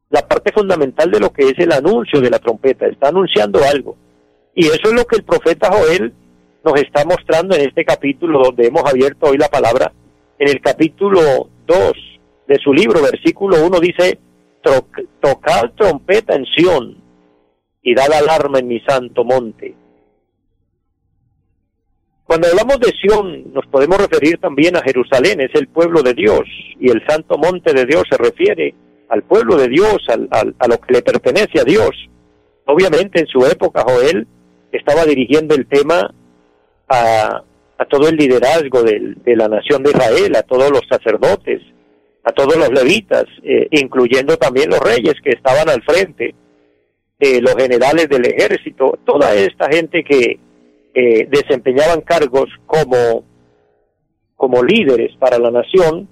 la 0.10 0.28
parte 0.28 0.52
fundamental 0.52 1.10
de 1.10 1.20
lo 1.20 1.32
que 1.32 1.44
es 1.50 1.58
el 1.58 1.72
anuncio 1.72 2.20
de 2.20 2.30
la 2.30 2.40
trompeta, 2.40 2.86
está 2.86 3.10
anunciando 3.10 3.60
algo. 3.64 3.96
Y 4.54 4.66
eso 4.66 4.90
es 4.90 4.94
lo 4.94 5.06
que 5.06 5.16
el 5.16 5.24
profeta 5.24 5.72
Joel 5.72 6.14
nos 6.64 6.80
está 6.80 7.06
mostrando 7.06 7.56
en 7.56 7.62
este 7.62 7.86
capítulo 7.86 8.44
donde 8.44 8.68
hemos 8.68 8.84
abierto 8.86 9.28
hoy 9.28 9.38
la 9.38 9.48
palabra. 9.48 9.92
En 10.38 10.50
el 10.50 10.60
capítulo 10.60 11.50
2 11.66 11.78
de 12.48 12.56
su 12.58 12.74
libro, 12.74 13.02
versículo 13.02 13.66
1 13.66 13.80
dice, 13.80 14.20
tocad 15.22 15.72
trompeta 15.78 16.36
en 16.36 16.46
Sión 16.46 16.98
y 17.82 17.96
dad 17.96 18.12
alarma 18.12 18.60
en 18.60 18.68
mi 18.68 18.80
santo 18.82 19.24
monte. 19.24 19.76
Cuando 22.32 22.48
hablamos 22.48 22.80
de 22.80 22.94
Sión 22.94 23.52
nos 23.52 23.66
podemos 23.66 23.98
referir 23.98 24.38
también 24.38 24.78
a 24.78 24.82
Jerusalén, 24.82 25.42
es 25.42 25.54
el 25.54 25.68
pueblo 25.68 26.02
de 26.02 26.14
Dios 26.14 26.44
y 26.80 26.90
el 26.90 27.06
santo 27.06 27.38
monte 27.38 27.74
de 27.74 27.86
Dios 27.86 28.04
se 28.10 28.16
refiere 28.16 28.74
al 29.10 29.22
pueblo 29.24 29.58
de 29.58 29.68
Dios, 29.68 29.98
al, 30.08 30.30
a 30.58 30.68
lo 30.70 30.80
que 30.80 30.94
le 30.94 31.02
pertenece 31.02 31.60
a 31.60 31.66
Dios. 31.66 31.90
Obviamente 32.68 33.20
en 33.20 33.28
su 33.28 33.46
época 33.46 33.84
Joel 33.86 34.26
estaba 34.72 35.04
dirigiendo 35.04 35.56
el 35.56 35.68
tema 35.68 36.10
a, 36.88 37.44
a 37.78 37.86
todo 37.90 38.08
el 38.08 38.16
liderazgo 38.16 38.82
de, 38.82 39.14
la 39.36 39.50
nación 39.50 39.84
de 39.84 39.90
Israel, 39.90 40.34
a 40.38 40.44
todos 40.44 40.72
los 40.72 40.84
sacerdotes, 40.88 41.62
a 42.24 42.32
todos 42.32 42.56
los 42.56 42.70
levitas, 42.70 43.26
eh, 43.44 43.68
incluyendo 43.72 44.38
también 44.38 44.70
los 44.70 44.80
reyes 44.80 45.16
que 45.22 45.32
estaban 45.32 45.68
al 45.68 45.84
frente, 45.84 46.34
eh, 47.20 47.42
los 47.42 47.56
generales 47.56 48.08
del 48.08 48.26
ejército, 48.26 48.98
toda 49.04 49.36
esta 49.36 49.68
gente 49.70 50.06
que 50.06 50.40
eh, 50.94 51.28
desempeñaban 51.30 52.02
cargos 52.02 52.50
como, 52.66 53.24
como 54.36 54.64
líderes 54.64 55.16
para 55.18 55.40
la 55.40 55.52
nación, 55.52 56.08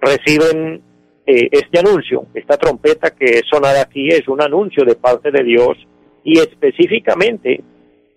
reciben 0.00 0.82
eh, 1.26 1.48
este 1.50 1.78
anuncio, 1.78 2.26
esta 2.34 2.56
trompeta 2.56 3.14
que 3.14 3.24
es 3.24 3.42
sonada 3.50 3.82
aquí 3.82 4.08
es 4.08 4.28
un 4.28 4.42
anuncio 4.42 4.84
de 4.84 4.94
parte 4.94 5.30
de 5.30 5.42
Dios 5.42 5.78
y 6.22 6.38
específicamente 6.38 7.62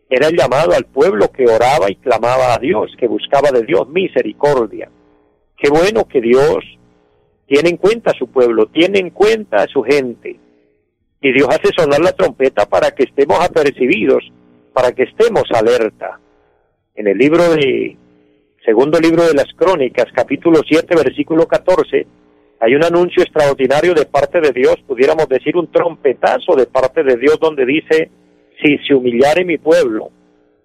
era 0.10 0.28
el 0.28 0.38
llamado 0.38 0.74
al 0.74 0.86
pueblo 0.86 1.32
que 1.32 1.46
oraba 1.46 1.90
y 1.90 1.96
clamaba 1.96 2.54
a 2.54 2.60
Dios, 2.60 2.92
que 2.98 3.08
buscaba 3.08 3.52
de 3.52 3.64
Dios 3.64 3.88
misericordia. 3.90 4.90
Qué 5.58 5.70
bueno 5.70 6.06
que 6.06 6.22
Dios 6.22 6.64
tiene 7.46 7.70
en 7.70 7.78
cuenta 7.78 8.12
a 8.12 8.18
su 8.18 8.28
pueblo, 8.28 8.68
tiene 8.68 9.00
en 9.00 9.10
cuenta 9.10 9.58
a 9.58 9.68
su 9.68 9.84
gente. 9.84 10.40
Y 11.22 11.34
Dios 11.34 11.48
hace 11.50 11.72
sonar 11.76 12.00
la 12.00 12.12
trompeta 12.12 12.66
para 12.66 12.92
que 12.92 13.04
estemos 13.04 13.40
apercibidos, 13.40 14.24
para 14.78 14.92
que 14.92 15.06
estemos 15.06 15.46
alerta. 15.56 16.20
En 16.94 17.08
el 17.08 17.18
libro 17.18 17.50
de, 17.50 17.98
segundo 18.64 19.00
libro 19.00 19.24
de 19.24 19.34
las 19.34 19.52
Crónicas, 19.56 20.06
capítulo 20.14 20.60
7, 20.64 20.96
versículo 20.96 21.48
14, 21.48 22.06
hay 22.60 22.76
un 22.76 22.84
anuncio 22.84 23.24
extraordinario 23.24 23.96
de 23.96 24.06
parte 24.06 24.40
de 24.40 24.52
Dios, 24.52 24.76
pudiéramos 24.86 25.28
decir 25.30 25.58
un 25.58 25.72
trompetazo 25.72 26.56
de 26.56 26.68
parte 26.68 27.02
de 27.02 27.18
Dios 27.18 27.40
donde 27.40 27.66
dice, 27.66 28.12
si 28.62 28.78
se 28.88 28.94
humillare 28.94 29.44
mi 29.46 29.58
pueblo, 29.58 30.12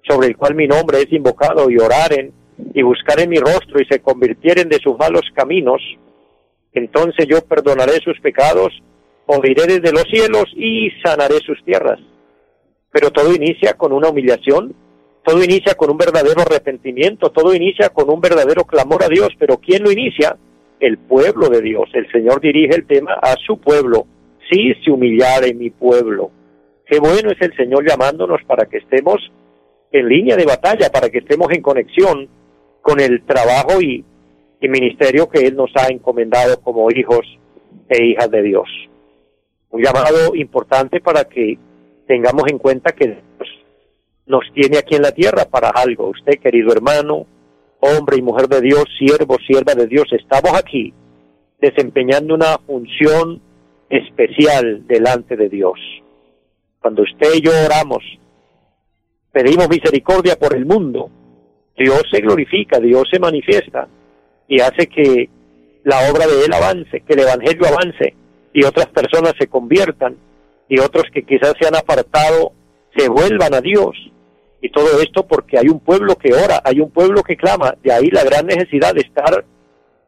sobre 0.07 0.27
el 0.27 0.37
cual 0.37 0.57
mi 0.57 0.67
nombre 0.67 0.99
es 0.99 1.11
invocado, 1.11 1.71
y 1.71 1.79
oraren, 1.79 2.35
y 2.75 2.83
buscaren 2.83 3.31
mi 3.31 3.39
rostro, 3.39 3.81
y 3.81 3.87
se 3.87 4.01
convirtieren 4.01 4.69
de 4.69 4.77
sus 4.77 4.99
malos 4.99 5.25
caminos, 5.35 5.81
Entonces 6.75 7.27
yo 7.27 7.41
perdonaré 7.41 7.95
sus 8.05 8.21
pecados, 8.21 8.75
oiré 9.25 9.65
desde 9.67 9.91
los 9.91 10.05
cielos 10.05 10.53
y 10.55 10.91
sanaré 11.03 11.39
sus 11.39 11.65
tierras. 11.65 11.99
Pero 12.93 13.11
todo 13.11 13.35
inicia 13.35 13.75
con 13.75 13.93
una 13.93 14.11
humillación, 14.11 14.75
todo 15.25 15.43
inicia 15.43 15.75
con 15.75 15.91
un 15.91 15.97
verdadero 15.97 16.43
arrepentimiento, 16.43 17.31
todo 17.31 17.55
inicia 17.55 17.89
con 17.89 18.11
un 18.11 18.21
verdadero 18.21 18.65
clamor 18.65 19.03
a 19.03 19.09
Dios, 19.09 19.31
pero 19.39 19.57
¿quién 19.57 19.83
lo 19.83 19.91
inicia? 19.91 20.37
El 20.79 20.99
pueblo 20.99 21.49
de 21.49 21.63
Dios. 21.63 21.89
El 21.95 22.11
Señor 22.11 22.41
dirige 22.41 22.75
el 22.75 22.87
tema 22.87 23.15
a 23.15 23.35
su 23.47 23.59
pueblo. 23.59 24.07
Si 24.51 24.75
se 24.85 24.91
humillare 24.91 25.55
mi 25.55 25.71
pueblo. 25.71 26.31
Qué 26.87 26.99
bueno 26.99 27.31
es 27.31 27.41
el 27.41 27.57
Señor 27.57 27.89
llamándonos 27.89 28.43
para 28.47 28.67
que 28.67 28.79
estemos 28.79 29.17
en 29.93 30.09
línea 30.09 30.37
de 30.37 30.45
batalla, 30.45 30.91
para 30.91 31.09
que 31.09 31.19
estemos 31.19 31.51
en 31.53 31.63
conexión 31.63 32.29
con 32.83 33.01
el 33.01 33.25
trabajo 33.25 33.81
y, 33.81 34.05
y 34.61 34.69
ministerio 34.69 35.29
que 35.29 35.47
Él 35.47 35.57
nos 35.57 35.71
ha 35.77 35.87
encomendado 35.87 36.61
como 36.61 36.91
hijos 36.91 37.21
e 37.89 38.05
hijas 38.07 38.31
de 38.31 38.43
Dios. 38.43 38.69
Un 39.71 39.83
llamado 39.83 40.35
importante 40.35 41.01
para 41.01 41.25
que 41.25 41.57
tengamos 42.13 42.43
en 42.49 42.59
cuenta 42.59 42.93
que 42.93 43.23
nos 44.27 44.45
tiene 44.53 44.77
aquí 44.77 44.97
en 44.97 45.03
la 45.03 45.13
tierra 45.13 45.47
para 45.47 45.71
algo. 45.71 46.11
Usted, 46.11 46.41
querido 46.41 46.71
hermano, 46.71 47.25
hombre 47.81 48.19
y 48.19 48.23
mujer 48.23 48.49
de 48.49 48.61
Dios, 48.61 48.85
siervo, 48.99 49.39
sierva 49.47 49.75
de 49.75 49.87
Dios, 49.87 50.05
estamos 50.11 50.53
aquí 50.55 50.93
desempeñando 51.59 52.35
una 52.35 52.59
función 52.67 53.41
especial 53.89 54.87
delante 54.87 55.39
de 55.39 55.49
Dios. 55.49 55.79
Cuando 56.83 57.03
usted 57.03 57.33
y 57.37 57.41
yo 57.41 57.51
oramos, 57.65 58.05
pedimos 59.33 59.71
misericordia 59.71 60.37
por 60.37 60.55
el 60.55 60.67
mundo, 60.67 61.09
Dios 61.79 62.03
se 62.11 62.21
glorifica, 62.21 62.79
Dios 62.79 63.05
se 63.11 63.21
manifiesta 63.21 63.89
y 64.49 64.61
hace 64.61 64.87
que 64.87 65.31
la 65.85 66.11
obra 66.13 66.27
de 66.27 66.45
Él 66.45 66.53
avance, 66.53 67.01
que 67.01 67.15
el 67.15 67.21
Evangelio 67.21 67.69
avance 67.69 68.15
y 68.53 68.65
otras 68.65 68.89
personas 68.89 69.33
se 69.39 69.47
conviertan 69.47 70.19
y 70.73 70.79
otros 70.79 71.05
que 71.13 71.23
quizás 71.23 71.53
se 71.61 71.69
han 71.69 71.77
apartado 71.77 72.53
se 72.97 73.07
vuelvan 73.07 73.53
a 73.53 73.61
Dios. 73.61 73.95
Y 74.63 74.71
todo 74.71 75.03
esto 75.03 75.27
porque 75.27 75.59
hay 75.59 75.69
un 75.69 75.81
pueblo 75.81 76.17
que 76.17 76.33
ora, 76.33 76.63
hay 76.65 76.81
un 76.81 76.91
pueblo 76.91 77.23
que 77.23 77.37
clama, 77.37 77.75
de 77.83 77.93
ahí 77.93 78.09
la 78.11 78.25
gran 78.25 78.47
necesidad 78.47 78.95
de 78.95 79.03
estar 79.03 79.45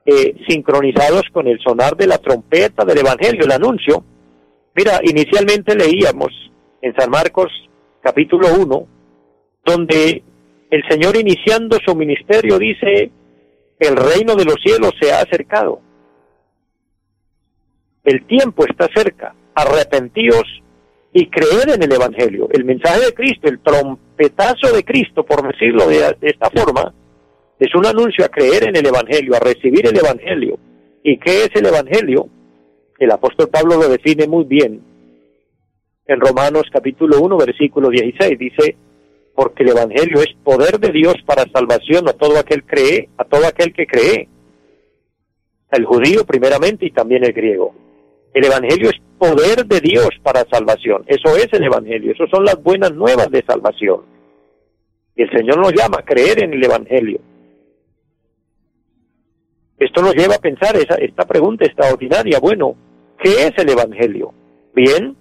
eh, 0.06 0.34
sincronizados 0.48 1.24
con 1.34 1.48
el 1.48 1.60
sonar 1.60 1.96
de 1.98 2.06
la 2.06 2.16
trompeta 2.16 2.82
del 2.86 2.96
Evangelio, 2.96 3.44
el 3.44 3.52
anuncio. 3.52 4.02
Mira, 4.74 5.00
inicialmente 5.02 5.76
leíamos 5.76 6.32
en 6.80 6.94
San 6.96 7.10
Marcos 7.10 7.52
capítulo 8.02 8.48
1, 8.58 8.86
donde 9.66 10.22
el 10.70 10.82
Señor 10.88 11.14
iniciando 11.14 11.76
su 11.84 11.94
ministerio 11.94 12.58
dice, 12.58 13.10
el 13.78 13.96
reino 13.96 14.34
de 14.34 14.46
los 14.46 14.56
cielos 14.64 14.94
se 14.98 15.12
ha 15.12 15.20
acercado. 15.20 15.82
El 18.02 18.24
tiempo 18.24 18.64
está 18.64 18.88
cerca. 18.94 19.34
Arrepentíos 19.54 20.44
y 21.12 21.28
creer 21.30 21.70
en 21.74 21.82
el 21.82 21.92
Evangelio. 21.92 22.48
El 22.50 22.64
mensaje 22.64 23.06
de 23.06 23.14
Cristo, 23.14 23.48
el 23.48 23.60
trompetazo 23.60 24.74
de 24.74 24.84
Cristo, 24.84 25.24
por 25.24 25.46
decirlo 25.46 25.86
de, 25.86 26.16
esta 26.22 26.50
forma, 26.50 26.92
es 27.58 27.74
un 27.74 27.86
anuncio 27.86 28.24
a 28.24 28.28
creer 28.28 28.68
en 28.68 28.76
el 28.76 28.86
Evangelio, 28.86 29.34
a 29.34 29.40
recibir 29.40 29.86
el 29.86 29.96
Evangelio. 29.96 30.58
¿Y 31.02 31.18
qué 31.18 31.44
es 31.44 31.50
el 31.54 31.66
Evangelio? 31.66 32.28
El 32.98 33.10
apóstol 33.12 33.48
Pablo 33.48 33.76
lo 33.76 33.88
define 33.88 34.26
muy 34.26 34.44
bien 34.44 34.82
en 36.06 36.20
Romanos 36.20 36.64
capítulo 36.72 37.20
1, 37.20 37.36
versículo 37.38 37.90
16. 37.90 38.38
Dice, 38.38 38.76
porque 39.34 39.62
el 39.62 39.70
Evangelio 39.70 40.20
es 40.20 40.34
poder 40.42 40.78
de 40.78 40.90
Dios 40.92 41.14
para 41.26 41.44
salvación 41.52 42.08
a 42.08 42.12
todo 42.12 42.38
aquel 42.38 42.64
cree, 42.64 43.08
a 43.16 43.24
todo 43.24 43.46
aquel 43.46 43.72
que 43.72 43.86
cree, 43.86 44.28
el 45.70 45.84
judío 45.84 46.24
primeramente 46.24 46.86
y 46.86 46.90
también 46.90 47.24
el 47.24 47.32
griego. 47.32 47.74
El 48.32 48.44
Evangelio 48.44 48.90
es 48.90 49.00
poder 49.24 49.64
de 49.66 49.80
Dios 49.80 50.10
para 50.22 50.44
salvación. 50.50 51.04
Eso 51.06 51.36
es 51.36 51.48
el 51.52 51.64
Evangelio. 51.64 52.12
Eso 52.12 52.26
son 52.30 52.44
las 52.44 52.62
buenas 52.62 52.92
nuevas 52.92 53.30
de 53.30 53.42
salvación. 53.46 54.02
El 55.16 55.30
Señor 55.30 55.58
nos 55.58 55.72
llama 55.72 55.98
a 56.00 56.04
creer 56.04 56.44
en 56.44 56.52
el 56.52 56.64
Evangelio. 56.64 57.20
Esto 59.78 60.02
nos 60.02 60.14
lleva 60.14 60.34
a 60.34 60.40
pensar 60.40 60.76
esa, 60.76 60.96
esta 60.96 61.24
pregunta 61.24 61.64
extraordinaria. 61.64 62.38
Bueno, 62.38 62.76
¿qué 63.22 63.30
es 63.30 63.52
el 63.56 63.70
Evangelio? 63.70 64.34
Bien, 64.74 65.16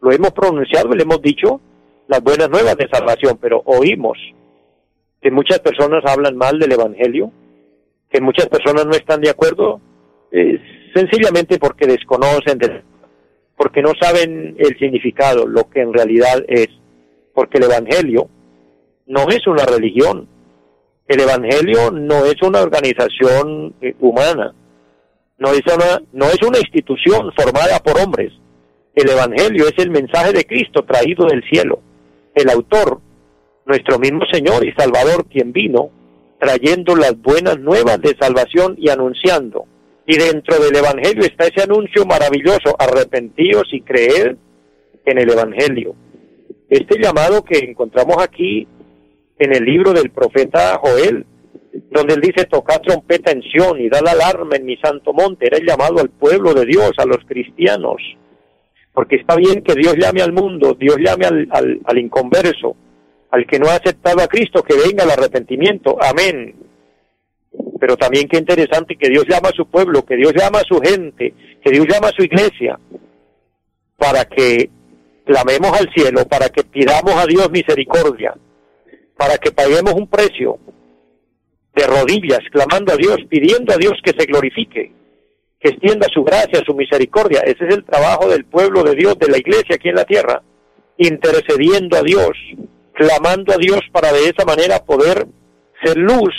lo 0.00 0.12
hemos 0.12 0.32
pronunciado 0.32 0.92
y 0.92 0.96
le 0.96 1.02
hemos 1.04 1.22
dicho 1.22 1.60
las 2.08 2.22
buenas 2.22 2.50
nuevas 2.50 2.76
de 2.76 2.88
salvación, 2.88 3.38
pero 3.40 3.62
oímos 3.64 4.18
que 5.22 5.30
muchas 5.30 5.60
personas 5.60 6.02
hablan 6.06 6.36
mal 6.36 6.58
del 6.58 6.72
Evangelio, 6.72 7.32
que 8.10 8.20
muchas 8.20 8.48
personas 8.48 8.84
no 8.84 8.92
están 8.92 9.20
de 9.20 9.30
acuerdo, 9.30 9.80
sencillamente 10.94 11.58
porque 11.58 11.86
desconocen, 11.86 12.58
porque 13.56 13.82
no 13.82 13.92
saben 14.00 14.56
el 14.58 14.78
significado, 14.78 15.46
lo 15.46 15.68
que 15.68 15.80
en 15.80 15.92
realidad 15.92 16.44
es, 16.48 16.68
porque 17.34 17.58
el 17.58 17.64
Evangelio 17.64 18.28
no 19.06 19.28
es 19.28 19.46
una 19.46 19.64
religión, 19.64 20.28
el 21.06 21.20
Evangelio 21.20 21.90
no 21.90 22.24
es 22.24 22.40
una 22.42 22.62
organización 22.62 23.74
eh, 23.80 23.94
humana, 24.00 24.54
no 25.38 25.50
es 25.50 25.62
una, 25.66 26.02
no 26.12 26.26
es 26.26 26.42
una 26.42 26.58
institución 26.58 27.32
formada 27.36 27.78
por 27.80 28.00
hombres, 28.00 28.32
el 28.94 29.10
Evangelio 29.10 29.66
es 29.66 29.74
el 29.78 29.90
mensaje 29.90 30.32
de 30.32 30.44
Cristo 30.44 30.84
traído 30.84 31.26
del 31.26 31.42
cielo. 31.50 31.80
El 32.32 32.48
autor, 32.48 33.00
nuestro 33.66 33.98
mismo 33.98 34.20
Señor 34.30 34.64
y 34.64 34.72
Salvador, 34.72 35.26
quien 35.26 35.52
vino 35.52 35.90
trayendo 36.38 36.94
las 36.94 37.20
buenas 37.20 37.58
nuevas 37.58 38.00
de 38.00 38.16
salvación 38.20 38.76
y 38.78 38.90
anunciando. 38.90 39.66
Y 40.06 40.18
dentro 40.18 40.58
del 40.58 40.76
Evangelio 40.76 41.22
está 41.22 41.46
ese 41.46 41.62
anuncio 41.62 42.04
maravilloso, 42.04 42.76
arrepentidos 42.78 43.64
y 43.72 43.80
creer 43.80 44.36
en 45.04 45.18
el 45.18 45.30
Evangelio. 45.30 45.94
Este 46.68 46.98
llamado 47.00 47.42
que 47.42 47.58
encontramos 47.58 48.16
aquí 48.22 48.66
en 49.38 49.54
el 49.54 49.64
libro 49.64 49.92
del 49.92 50.10
profeta 50.10 50.78
Joel, 50.80 51.26
donde 51.90 52.14
él 52.14 52.20
dice, 52.20 52.46
toca 52.46 52.78
trompeta 52.78 53.32
en 53.32 53.42
Sion 53.42 53.80
y 53.80 53.88
da 53.88 54.00
la 54.00 54.12
alarma 54.12 54.56
en 54.56 54.64
mi 54.64 54.76
santo 54.76 55.12
monte, 55.12 55.46
era 55.46 55.58
el 55.58 55.66
llamado 55.66 56.00
al 56.00 56.10
pueblo 56.10 56.54
de 56.54 56.66
Dios, 56.66 56.92
a 56.98 57.06
los 57.06 57.18
cristianos, 57.26 57.96
porque 58.92 59.16
está 59.16 59.36
bien 59.36 59.62
que 59.62 59.74
Dios 59.74 59.94
llame 59.96 60.22
al 60.22 60.32
mundo, 60.32 60.76
Dios 60.78 60.96
llame 60.98 61.26
al, 61.26 61.80
al, 61.84 61.98
inconverso, 61.98 62.76
al 63.30 63.46
que 63.46 63.58
no 63.58 63.66
ha 63.66 63.76
aceptado 63.76 64.22
a 64.22 64.28
Cristo, 64.28 64.62
que 64.62 64.76
venga 64.76 65.04
el 65.04 65.10
arrepentimiento, 65.10 65.98
amén. 66.00 66.54
Pero 67.78 67.96
también 67.96 68.28
qué 68.28 68.38
interesante 68.38 68.96
que 68.96 69.08
Dios 69.08 69.24
llama 69.28 69.48
a 69.48 69.56
su 69.56 69.66
pueblo, 69.66 70.04
que 70.04 70.16
Dios 70.16 70.32
llama 70.34 70.60
a 70.60 70.64
su 70.64 70.80
gente, 70.80 71.34
que 71.62 71.70
Dios 71.70 71.86
llama 71.88 72.08
a 72.08 72.12
su 72.12 72.22
iglesia, 72.22 72.78
para 73.96 74.24
que 74.24 74.70
clamemos 75.24 75.72
al 75.72 75.92
cielo, 75.92 76.26
para 76.28 76.48
que 76.48 76.64
pidamos 76.64 77.14
a 77.16 77.26
Dios 77.26 77.50
misericordia, 77.50 78.34
para 79.16 79.38
que 79.38 79.50
paguemos 79.50 79.94
un 79.94 80.08
precio 80.08 80.58
de 81.74 81.86
rodillas, 81.86 82.40
clamando 82.52 82.92
a 82.92 82.96
Dios, 82.96 83.18
pidiendo 83.28 83.72
a 83.72 83.76
Dios 83.76 83.94
que 84.04 84.12
se 84.16 84.26
glorifique 84.26 84.92
que 85.64 85.70
extienda 85.70 86.06
su 86.12 86.22
gracia, 86.22 86.62
su 86.66 86.74
misericordia. 86.74 87.40
Ese 87.40 87.64
es 87.66 87.74
el 87.74 87.84
trabajo 87.84 88.28
del 88.28 88.44
pueblo 88.44 88.82
de 88.82 88.94
Dios, 88.94 89.18
de 89.18 89.28
la 89.28 89.38
iglesia 89.38 89.76
aquí 89.76 89.88
en 89.88 89.94
la 89.94 90.04
tierra, 90.04 90.42
intercediendo 90.98 91.96
a 91.96 92.02
Dios, 92.02 92.32
clamando 92.92 93.54
a 93.54 93.56
Dios 93.56 93.80
para 93.90 94.12
de 94.12 94.28
esa 94.28 94.44
manera 94.44 94.84
poder 94.84 95.26
ser 95.82 95.96
luz 95.96 96.34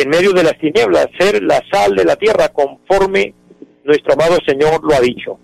en 0.00 0.08
medio 0.10 0.32
de 0.32 0.44
las 0.44 0.56
tinieblas, 0.58 1.08
ser 1.18 1.42
la 1.42 1.60
sal 1.72 1.96
de 1.96 2.04
la 2.04 2.14
tierra 2.14 2.48
conforme 2.48 3.34
nuestro 3.82 4.12
amado 4.12 4.36
Señor 4.46 4.80
lo 4.84 4.94
ha 4.94 5.00
dicho. 5.00 5.38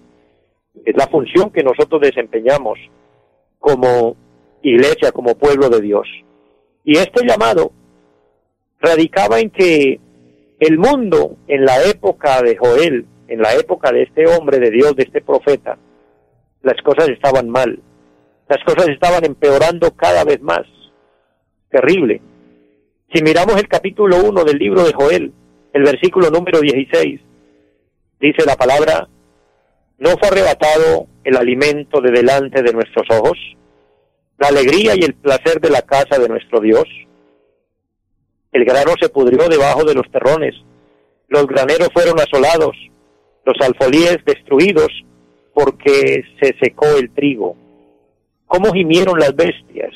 Es 0.84 0.96
la 0.96 1.08
función 1.08 1.50
que 1.50 1.64
nosotros 1.64 2.00
desempeñamos 2.00 2.78
como 3.58 4.16
iglesia, 4.62 5.10
como 5.10 5.34
pueblo 5.36 5.68
de 5.68 5.80
Dios. 5.80 6.06
Y 6.84 6.98
este 6.98 7.26
llamado 7.26 7.72
radicaba 8.78 9.40
en 9.40 9.50
que 9.50 9.98
el 10.60 10.78
mundo 10.78 11.36
en 11.48 11.64
la 11.64 11.82
época 11.84 12.40
de 12.42 12.56
Joel 12.56 13.06
en 13.26 13.40
la 13.40 13.54
época 13.54 13.90
de 13.90 14.02
este 14.02 14.26
hombre 14.26 14.58
de 14.58 14.70
Dios, 14.70 14.94
de 14.94 15.04
este 15.04 15.20
profeta, 15.20 15.78
las 16.62 16.80
cosas 16.82 17.08
estaban 17.08 17.48
mal. 17.48 17.80
Las 18.48 18.62
cosas 18.64 18.88
estaban 18.88 19.24
empeorando 19.24 19.90
cada 19.96 20.24
vez 20.24 20.40
más. 20.40 20.62
Terrible. 21.70 22.20
Si 23.14 23.22
miramos 23.22 23.56
el 23.58 23.68
capítulo 23.68 24.16
1 24.24 24.42
del 24.42 24.58
libro 24.58 24.82
de 24.82 24.92
Joel, 24.92 25.32
el 25.72 25.82
versículo 25.84 26.30
número 26.30 26.60
16, 26.60 27.20
dice 28.18 28.44
la 28.44 28.56
palabra, 28.56 29.06
¿no 29.98 30.10
fue 30.18 30.26
arrebatado 30.30 31.06
el 31.22 31.36
alimento 31.36 32.00
de 32.00 32.10
delante 32.10 32.60
de 32.60 32.72
nuestros 32.72 33.06
ojos? 33.10 33.38
La 34.38 34.48
alegría 34.48 34.96
y 34.96 35.04
el 35.04 35.14
placer 35.14 35.60
de 35.60 35.70
la 35.70 35.82
casa 35.82 36.18
de 36.18 36.28
nuestro 36.28 36.58
Dios. 36.58 36.86
El 38.50 38.64
grano 38.64 38.94
se 39.00 39.08
pudrió 39.08 39.48
debajo 39.48 39.84
de 39.84 39.94
los 39.94 40.10
terrones, 40.10 40.56
los 41.28 41.46
graneros 41.46 41.90
fueron 41.92 42.18
asolados, 42.18 42.76
los 43.44 43.56
alfolíes 43.60 44.18
destruidos 44.26 44.88
porque 45.52 46.24
se 46.42 46.56
secó 46.60 46.88
el 46.98 47.14
trigo. 47.14 47.56
¿Cómo 48.46 48.72
gimieron 48.72 49.20
las 49.20 49.36
bestias? 49.36 49.92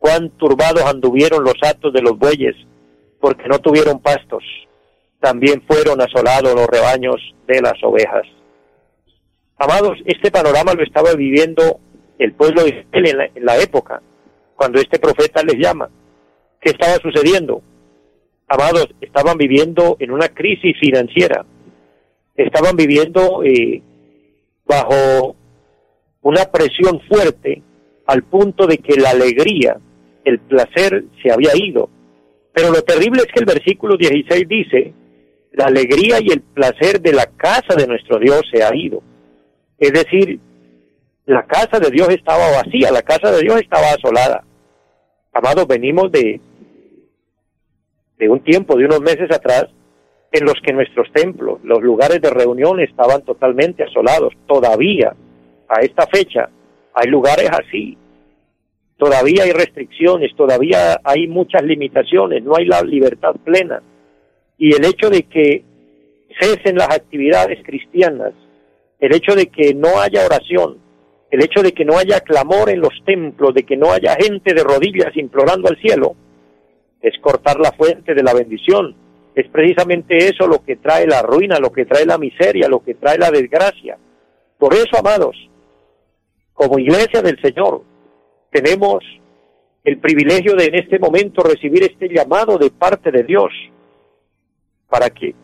¿Cuán 0.00 0.30
turbados 0.30 0.82
anduvieron 0.82 1.44
los 1.44 1.54
atos 1.62 1.92
de 1.92 2.02
los 2.02 2.18
bueyes 2.18 2.56
porque 3.20 3.46
no 3.46 3.60
tuvieron 3.60 4.00
pastos? 4.00 4.42
también 5.20 5.62
fueron 5.66 6.00
asolados 6.00 6.54
los 6.54 6.66
rebaños 6.66 7.16
de 7.46 7.60
las 7.60 7.74
ovejas. 7.84 8.22
Amados, 9.58 9.98
este 10.06 10.30
panorama 10.30 10.72
lo 10.72 10.82
estaba 10.82 11.12
viviendo 11.14 11.78
el 12.18 12.32
pueblo 12.32 12.64
de 12.64 12.70
Israel 12.70 13.30
en 13.34 13.44
la, 13.44 13.58
época, 13.58 14.02
cuando 14.56 14.80
este 14.80 14.98
profeta 14.98 15.42
les 15.42 15.56
llama. 15.56 15.90
¿Qué 16.60 16.70
estaba 16.70 16.94
sucediendo? 16.96 17.62
Amados, 18.48 18.88
estaban 19.00 19.36
viviendo 19.36 19.96
en 20.00 20.10
una 20.10 20.28
crisis 20.28 20.76
financiera, 20.80 21.44
estaban 22.34 22.74
viviendo 22.74 23.44
eh, 23.44 23.82
bajo 24.64 25.36
una 26.22 26.46
presión 26.46 27.00
fuerte 27.08 27.62
al 28.06 28.24
punto 28.24 28.66
de 28.66 28.78
que 28.78 28.96
la 28.98 29.10
alegría, 29.10 29.78
el 30.24 30.38
placer 30.40 31.04
se 31.22 31.32
había 31.32 31.50
ido. 31.54 31.88
Pero 32.52 32.70
lo 32.70 32.82
terrible 32.82 33.22
es 33.22 33.26
que 33.26 33.40
el 33.40 33.46
versículo 33.46 33.96
16 33.96 34.48
dice, 34.48 34.92
la 35.52 35.66
alegría 35.66 36.18
y 36.20 36.28
el 36.28 36.40
placer 36.40 37.00
de 37.00 37.12
la 37.12 37.26
casa 37.26 37.74
de 37.76 37.86
nuestro 37.86 38.18
Dios 38.18 38.42
se 38.52 38.62
ha 38.62 38.74
ido. 38.74 39.02
Es 39.78 39.92
decir, 39.92 40.38
la 41.26 41.44
casa 41.46 41.78
de 41.78 41.90
Dios 41.90 42.08
estaba 42.10 42.50
vacía, 42.50 42.90
la 42.90 43.02
casa 43.02 43.30
de 43.30 43.40
Dios 43.40 43.60
estaba 43.60 43.90
asolada. 43.90 44.44
Amados, 45.32 45.66
venimos 45.66 46.10
de, 46.10 46.40
de 48.18 48.28
un 48.28 48.40
tiempo, 48.40 48.76
de 48.76 48.84
unos 48.84 49.00
meses 49.00 49.30
atrás, 49.30 49.66
en 50.32 50.44
los 50.44 50.54
que 50.64 50.72
nuestros 50.72 51.10
templos, 51.12 51.58
los 51.64 51.82
lugares 51.82 52.20
de 52.20 52.30
reunión 52.30 52.78
estaban 52.80 53.22
totalmente 53.22 53.82
asolados. 53.82 54.32
Todavía, 54.46 55.14
a 55.68 55.80
esta 55.80 56.06
fecha, 56.06 56.48
hay 56.94 57.08
lugares 57.10 57.48
así. 57.50 57.96
Todavía 59.00 59.44
hay 59.44 59.52
restricciones, 59.52 60.36
todavía 60.36 61.00
hay 61.02 61.26
muchas 61.26 61.62
limitaciones, 61.62 62.44
no 62.44 62.54
hay 62.54 62.66
la 62.66 62.82
libertad 62.82 63.34
plena 63.42 63.82
y 64.58 64.74
el 64.74 64.84
hecho 64.84 65.08
de 65.08 65.22
que 65.22 65.64
cesen 66.38 66.76
las 66.76 66.90
actividades 66.90 67.64
cristianas, 67.64 68.34
el 68.98 69.14
hecho 69.14 69.34
de 69.34 69.46
que 69.46 69.72
no 69.72 69.98
haya 69.98 70.26
oración, 70.26 70.76
el 71.30 71.42
hecho 71.42 71.62
de 71.62 71.72
que 71.72 71.86
no 71.86 71.96
haya 71.96 72.20
clamor 72.20 72.68
en 72.68 72.82
los 72.82 72.92
templos, 73.06 73.54
de 73.54 73.62
que 73.62 73.78
no 73.78 73.90
haya 73.90 74.16
gente 74.16 74.52
de 74.52 74.62
rodillas 74.62 75.16
implorando 75.16 75.70
al 75.70 75.80
cielo, 75.80 76.14
es 77.00 77.18
cortar 77.22 77.58
la 77.58 77.72
fuente 77.72 78.14
de 78.14 78.22
la 78.22 78.34
bendición. 78.34 78.94
Es 79.34 79.48
precisamente 79.48 80.18
eso 80.18 80.46
lo 80.46 80.62
que 80.62 80.76
trae 80.76 81.06
la 81.06 81.22
ruina, 81.22 81.58
lo 81.58 81.72
que 81.72 81.86
trae 81.86 82.04
la 82.04 82.18
miseria, 82.18 82.68
lo 82.68 82.84
que 82.84 82.96
trae 82.96 83.16
la 83.16 83.30
desgracia. 83.30 83.96
Por 84.58 84.74
eso, 84.74 84.98
amados, 84.98 85.36
como 86.52 86.78
iglesia 86.78 87.22
del 87.22 87.40
Señor, 87.40 87.84
tenemos 88.50 89.04
el 89.84 89.98
privilegio 89.98 90.54
de 90.54 90.66
en 90.66 90.74
este 90.74 90.98
momento 90.98 91.42
recibir 91.42 91.82
este 91.84 92.08
llamado 92.08 92.58
de 92.58 92.70
parte 92.70 93.10
de 93.10 93.22
Dios 93.22 93.50
para 94.88 95.10
que 95.10 95.34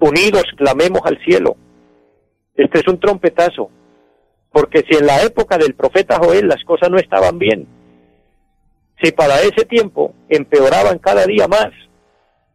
unidos 0.00 0.44
clamemos 0.56 1.00
al 1.04 1.18
cielo. 1.24 1.56
Este 2.54 2.80
es 2.80 2.88
un 2.88 3.00
trompetazo, 3.00 3.70
porque 4.52 4.84
si 4.88 4.96
en 4.96 5.06
la 5.06 5.22
época 5.22 5.56
del 5.56 5.74
profeta 5.74 6.18
Joel 6.18 6.46
las 6.46 6.62
cosas 6.64 6.90
no 6.90 6.98
estaban 6.98 7.38
bien, 7.38 7.66
si 9.02 9.12
para 9.12 9.40
ese 9.40 9.64
tiempo 9.64 10.14
empeoraban 10.28 10.98
cada 10.98 11.24
día 11.26 11.48
más, 11.48 11.70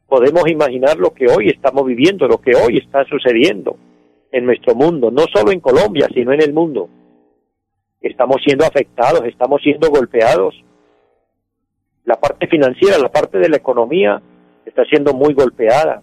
podemos 0.08 0.50
imaginar 0.50 0.98
lo 0.98 1.14
que 1.14 1.28
hoy 1.28 1.50
estamos 1.50 1.86
viviendo, 1.86 2.28
lo 2.28 2.40
que 2.40 2.56
hoy 2.56 2.78
está 2.78 3.04
sucediendo 3.06 3.78
en 4.32 4.46
nuestro 4.46 4.76
mundo, 4.76 5.12
no 5.12 5.26
solo 5.34 5.52
en 5.52 5.60
Colombia, 5.60 6.08
sino 6.14 6.32
en 6.34 6.42
el 6.42 6.54
mundo. 6.54 6.90
Estamos 8.02 8.38
siendo 8.46 8.66
afectados, 8.66 9.24
estamos 9.26 9.62
siendo 9.62 9.90
golpeados. 9.90 10.56
La 12.06 12.20
parte 12.20 12.48
financiera, 12.48 12.98
la 12.98 13.12
parte 13.12 13.38
de 13.38 13.50
la 13.50 13.58
economía 13.58 14.22
está 14.66 14.84
siendo 14.86 15.14
muy 15.14 15.34
golpeada 15.34 16.02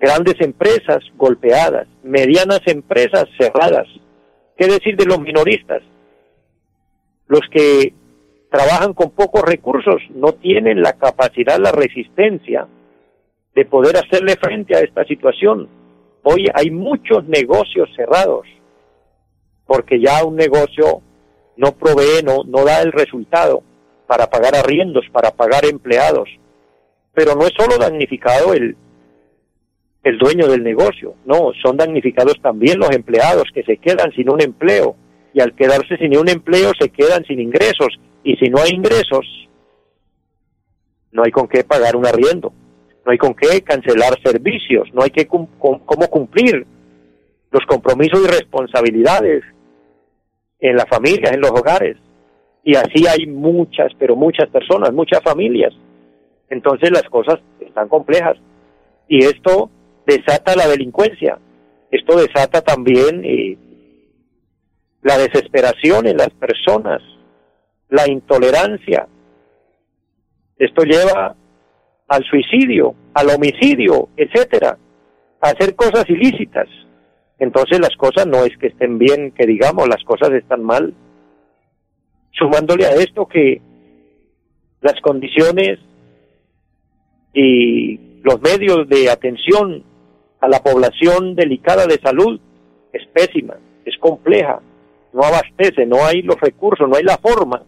grandes 0.00 0.40
empresas 0.40 1.04
golpeadas, 1.16 1.86
medianas 2.02 2.62
empresas 2.66 3.26
cerradas. 3.38 3.86
¿Qué 4.56 4.66
decir 4.66 4.96
de 4.96 5.04
los 5.04 5.20
minoristas? 5.20 5.82
Los 7.28 7.42
que 7.52 7.92
trabajan 8.50 8.94
con 8.94 9.10
pocos 9.10 9.42
recursos 9.42 10.02
no 10.14 10.32
tienen 10.32 10.80
la 10.80 10.94
capacidad, 10.94 11.58
la 11.58 11.70
resistencia 11.70 12.66
de 13.54 13.64
poder 13.66 13.96
hacerle 13.96 14.36
frente 14.36 14.74
a 14.74 14.80
esta 14.80 15.04
situación. 15.04 15.68
Hoy 16.22 16.46
hay 16.54 16.70
muchos 16.70 17.24
negocios 17.28 17.88
cerrados, 17.94 18.46
porque 19.70 20.00
ya 20.00 20.24
un 20.24 20.34
negocio 20.34 21.00
no 21.56 21.70
provee, 21.70 22.24
no, 22.24 22.42
no 22.44 22.64
da 22.64 22.82
el 22.82 22.90
resultado 22.90 23.62
para 24.08 24.28
pagar 24.28 24.56
arriendos, 24.56 25.04
para 25.12 25.30
pagar 25.30 25.64
empleados. 25.64 26.28
Pero 27.14 27.36
no 27.36 27.46
es 27.46 27.52
solo 27.56 27.78
damnificado 27.78 28.52
el, 28.52 28.76
el 30.02 30.18
dueño 30.18 30.48
del 30.48 30.64
negocio, 30.64 31.14
no, 31.24 31.52
son 31.62 31.76
damnificados 31.76 32.34
también 32.42 32.80
los 32.80 32.90
empleados 32.90 33.44
que 33.54 33.62
se 33.62 33.76
quedan 33.76 34.10
sin 34.10 34.28
un 34.28 34.42
empleo. 34.42 34.96
Y 35.32 35.40
al 35.40 35.54
quedarse 35.54 35.96
sin 35.98 36.18
un 36.18 36.28
empleo 36.28 36.72
se 36.76 36.88
quedan 36.88 37.24
sin 37.24 37.38
ingresos. 37.38 37.96
Y 38.24 38.34
si 38.38 38.50
no 38.50 38.58
hay 38.58 38.70
ingresos 38.70 39.24
no 41.12 41.22
hay 41.22 41.30
con 41.30 41.46
qué 41.46 41.62
pagar 41.62 41.94
un 41.94 42.06
arriendo, 42.06 42.52
no 43.06 43.12
hay 43.12 43.18
con 43.18 43.34
qué 43.34 43.62
cancelar 43.62 44.20
servicios, 44.20 44.88
no 44.92 45.02
hay 45.04 45.10
que 45.10 45.28
cómo 45.28 46.08
cumplir 46.10 46.66
los 47.52 47.64
compromisos 47.66 48.20
y 48.24 48.26
responsabilidades 48.26 49.44
en 50.60 50.76
las 50.76 50.86
familias, 50.88 51.32
en 51.32 51.40
los 51.40 51.50
hogares. 51.50 51.96
Y 52.62 52.76
así 52.76 53.06
hay 53.06 53.26
muchas, 53.26 53.92
pero 53.98 54.16
muchas 54.16 54.48
personas, 54.50 54.92
muchas 54.92 55.22
familias. 55.22 55.72
Entonces 56.48 56.90
las 56.90 57.04
cosas 57.04 57.40
están 57.60 57.88
complejas. 57.88 58.36
Y 59.08 59.24
esto 59.24 59.70
desata 60.06 60.56
la 60.56 60.68
delincuencia. 60.68 61.38
Esto 61.90 62.16
desata 62.18 62.60
también 62.60 63.24
eh, 63.24 63.56
la 65.02 65.18
desesperación 65.18 66.06
en 66.06 66.18
las 66.18 66.30
personas, 66.30 67.02
la 67.88 68.08
intolerancia. 68.08 69.08
Esto 70.58 70.82
lleva 70.82 71.34
al 72.08 72.24
suicidio, 72.24 72.94
al 73.14 73.30
homicidio, 73.30 74.08
etcétera, 74.16 74.76
a 75.40 75.48
hacer 75.48 75.74
cosas 75.74 76.04
ilícitas. 76.08 76.68
Entonces 77.40 77.80
las 77.80 77.96
cosas 77.96 78.26
no 78.26 78.44
es 78.44 78.56
que 78.58 78.68
estén 78.68 78.98
bien, 78.98 79.32
que 79.32 79.46
digamos, 79.46 79.88
las 79.88 80.04
cosas 80.04 80.30
están 80.32 80.62
mal. 80.62 80.94
Sumándole 82.32 82.86
a 82.86 82.94
esto 82.94 83.26
que 83.26 83.60
las 84.82 85.00
condiciones 85.00 85.78
y 87.32 87.98
los 88.22 88.40
medios 88.42 88.88
de 88.88 89.10
atención 89.10 89.82
a 90.40 90.48
la 90.48 90.62
población 90.62 91.34
delicada 91.34 91.86
de 91.86 91.98
salud 91.98 92.38
es 92.92 93.06
pésima, 93.08 93.56
es 93.84 93.96
compleja, 93.98 94.60
no 95.12 95.22
abastece, 95.22 95.86
no 95.86 96.04
hay 96.04 96.22
los 96.22 96.38
recursos, 96.40 96.88
no 96.88 96.96
hay 96.96 97.04
la 97.04 97.18
forma 97.18 97.62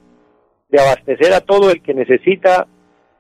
de 0.69 0.81
abastecer 0.81 1.33
a 1.33 1.41
todo 1.41 1.71
el 1.71 1.83
que 1.83 1.95
necesita 1.95 2.67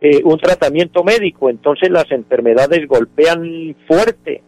eh, 0.00 0.20
un 0.24 0.38
tratamiento 0.38 1.02
médico. 1.02 1.48
Entonces 1.48 1.90
las 1.90 2.10
enfermedades 2.10 2.86
golpean 2.86 3.74
fuerte, 3.86 4.42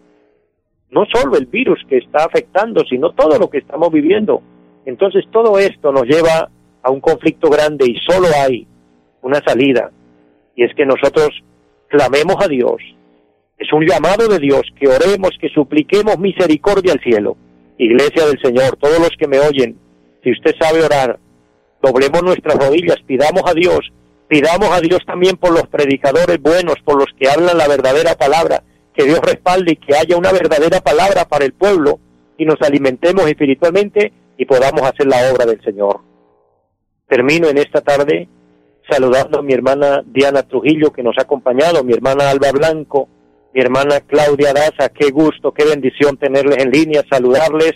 no 0.91 1.05
solo 1.13 1.37
el 1.37 1.47
virus 1.47 1.81
que 1.89 1.99
está 1.99 2.25
afectando, 2.25 2.85
sino 2.89 3.13
todo 3.13 3.39
lo 3.39 3.51
que 3.51 3.59
estamos 3.59 3.91
viviendo. 3.93 4.43
Entonces 4.87 5.25
todo 5.31 5.59
esto 5.59 5.93
nos 5.93 6.05
lleva 6.05 6.51
a 6.83 6.91
un 6.91 7.01
conflicto 7.01 7.49
grande 7.49 7.87
y 7.89 7.97
solo 8.01 8.29
hay 8.37 8.67
una 9.23 9.41
salida, 9.41 9.91
y 10.55 10.65
es 10.65 10.75
que 10.75 10.85
nosotros 10.85 11.31
clamemos 11.89 12.37
a 12.45 12.49
Dios, 12.49 12.77
es 13.59 13.73
un 13.73 13.87
llamado 13.87 14.29
de 14.29 14.39
Dios 14.39 14.63
que 14.79 14.89
oremos, 14.89 15.31
que 15.41 15.49
supliquemos 15.49 16.19
misericordia 16.19 16.93
al 16.93 17.01
cielo. 17.01 17.37
Iglesia 17.79 18.27
del 18.27 18.41
Señor, 18.41 18.77
todos 18.77 18.99
los 18.99 19.11
que 19.19 19.29
me 19.29 19.39
oyen, 19.39 19.79
si 20.23 20.33
usted 20.33 20.55
sabe 20.61 20.83
orar, 20.83 21.19
doblemos 21.83 22.23
nuestras 22.23 22.57
rodillas, 22.57 22.99
pidamos 23.07 23.43
a 23.47 23.55
Dios, 23.55 23.93
pidamos 24.29 24.71
a 24.71 24.81
Dios 24.81 25.01
también 25.07 25.37
por 25.37 25.53
los 25.53 25.67
predicadores 25.69 26.41
buenos, 26.41 26.77
por 26.85 26.99
los 26.99 27.09
que 27.19 27.29
hablan 27.29 27.57
la 27.57 27.69
verdadera 27.69 28.15
palabra, 28.15 28.63
que 28.95 29.05
Dios 29.05 29.21
respalde 29.21 29.73
y 29.73 29.77
que 29.77 29.97
haya 29.97 30.17
una 30.17 30.33
verdadera 30.33 30.81
palabra 30.81 31.25
para 31.25 31.45
el 31.45 31.53
pueblo 31.53 31.99
y 32.39 32.45
nos 32.45 32.61
alimentemos 32.63 33.27
espiritualmente 33.27 34.13
y 34.39 34.45
podamos 34.47 34.83
hacer 34.83 35.07
la 35.07 35.33
obra 35.33 35.47
del 35.47 35.63
Señor. 35.63 36.01
Termino 37.09 37.49
en 37.49 37.59
esta 37.59 37.81
tarde 37.81 38.29
saludando 38.89 39.39
a 39.39 39.43
mi 39.43 39.53
hermana 39.53 40.03
Diana 40.07 40.43
Trujillo 40.43 40.93
que 40.93 41.03
nos 41.03 41.17
ha 41.19 41.23
acompañado, 41.23 41.85
mi 41.85 41.93
hermana 41.93 42.31
Alba 42.31 42.53
Blanco, 42.53 43.09
mi 43.53 43.61
hermana 43.61 44.01
Claudia 44.01 44.53
Daza, 44.53 44.89
qué 44.89 45.11
gusto, 45.11 45.53
qué 45.53 45.65
bendición 45.65 46.17
tenerles 46.17 46.59
en 46.59 46.71
línea, 46.71 47.03
saludarles, 47.11 47.73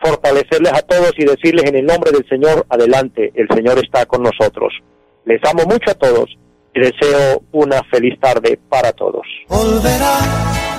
fortalecerles 0.00 0.72
a 0.72 0.82
todos 0.82 1.12
y 1.16 1.24
decirles 1.24 1.64
en 1.64 1.76
el 1.76 1.86
nombre 1.86 2.10
del 2.10 2.26
Señor, 2.28 2.66
adelante, 2.68 3.32
el 3.34 3.48
Señor 3.48 3.78
está 3.78 4.06
con 4.06 4.22
nosotros. 4.22 4.72
Les 5.24 5.40
amo 5.44 5.64
mucho 5.64 5.90
a 5.90 5.94
todos 5.94 6.36
deseo 6.80 7.42
una 7.52 7.82
feliz 7.84 8.18
tarde 8.20 8.58
para 8.68 8.92
todos. 8.92 9.26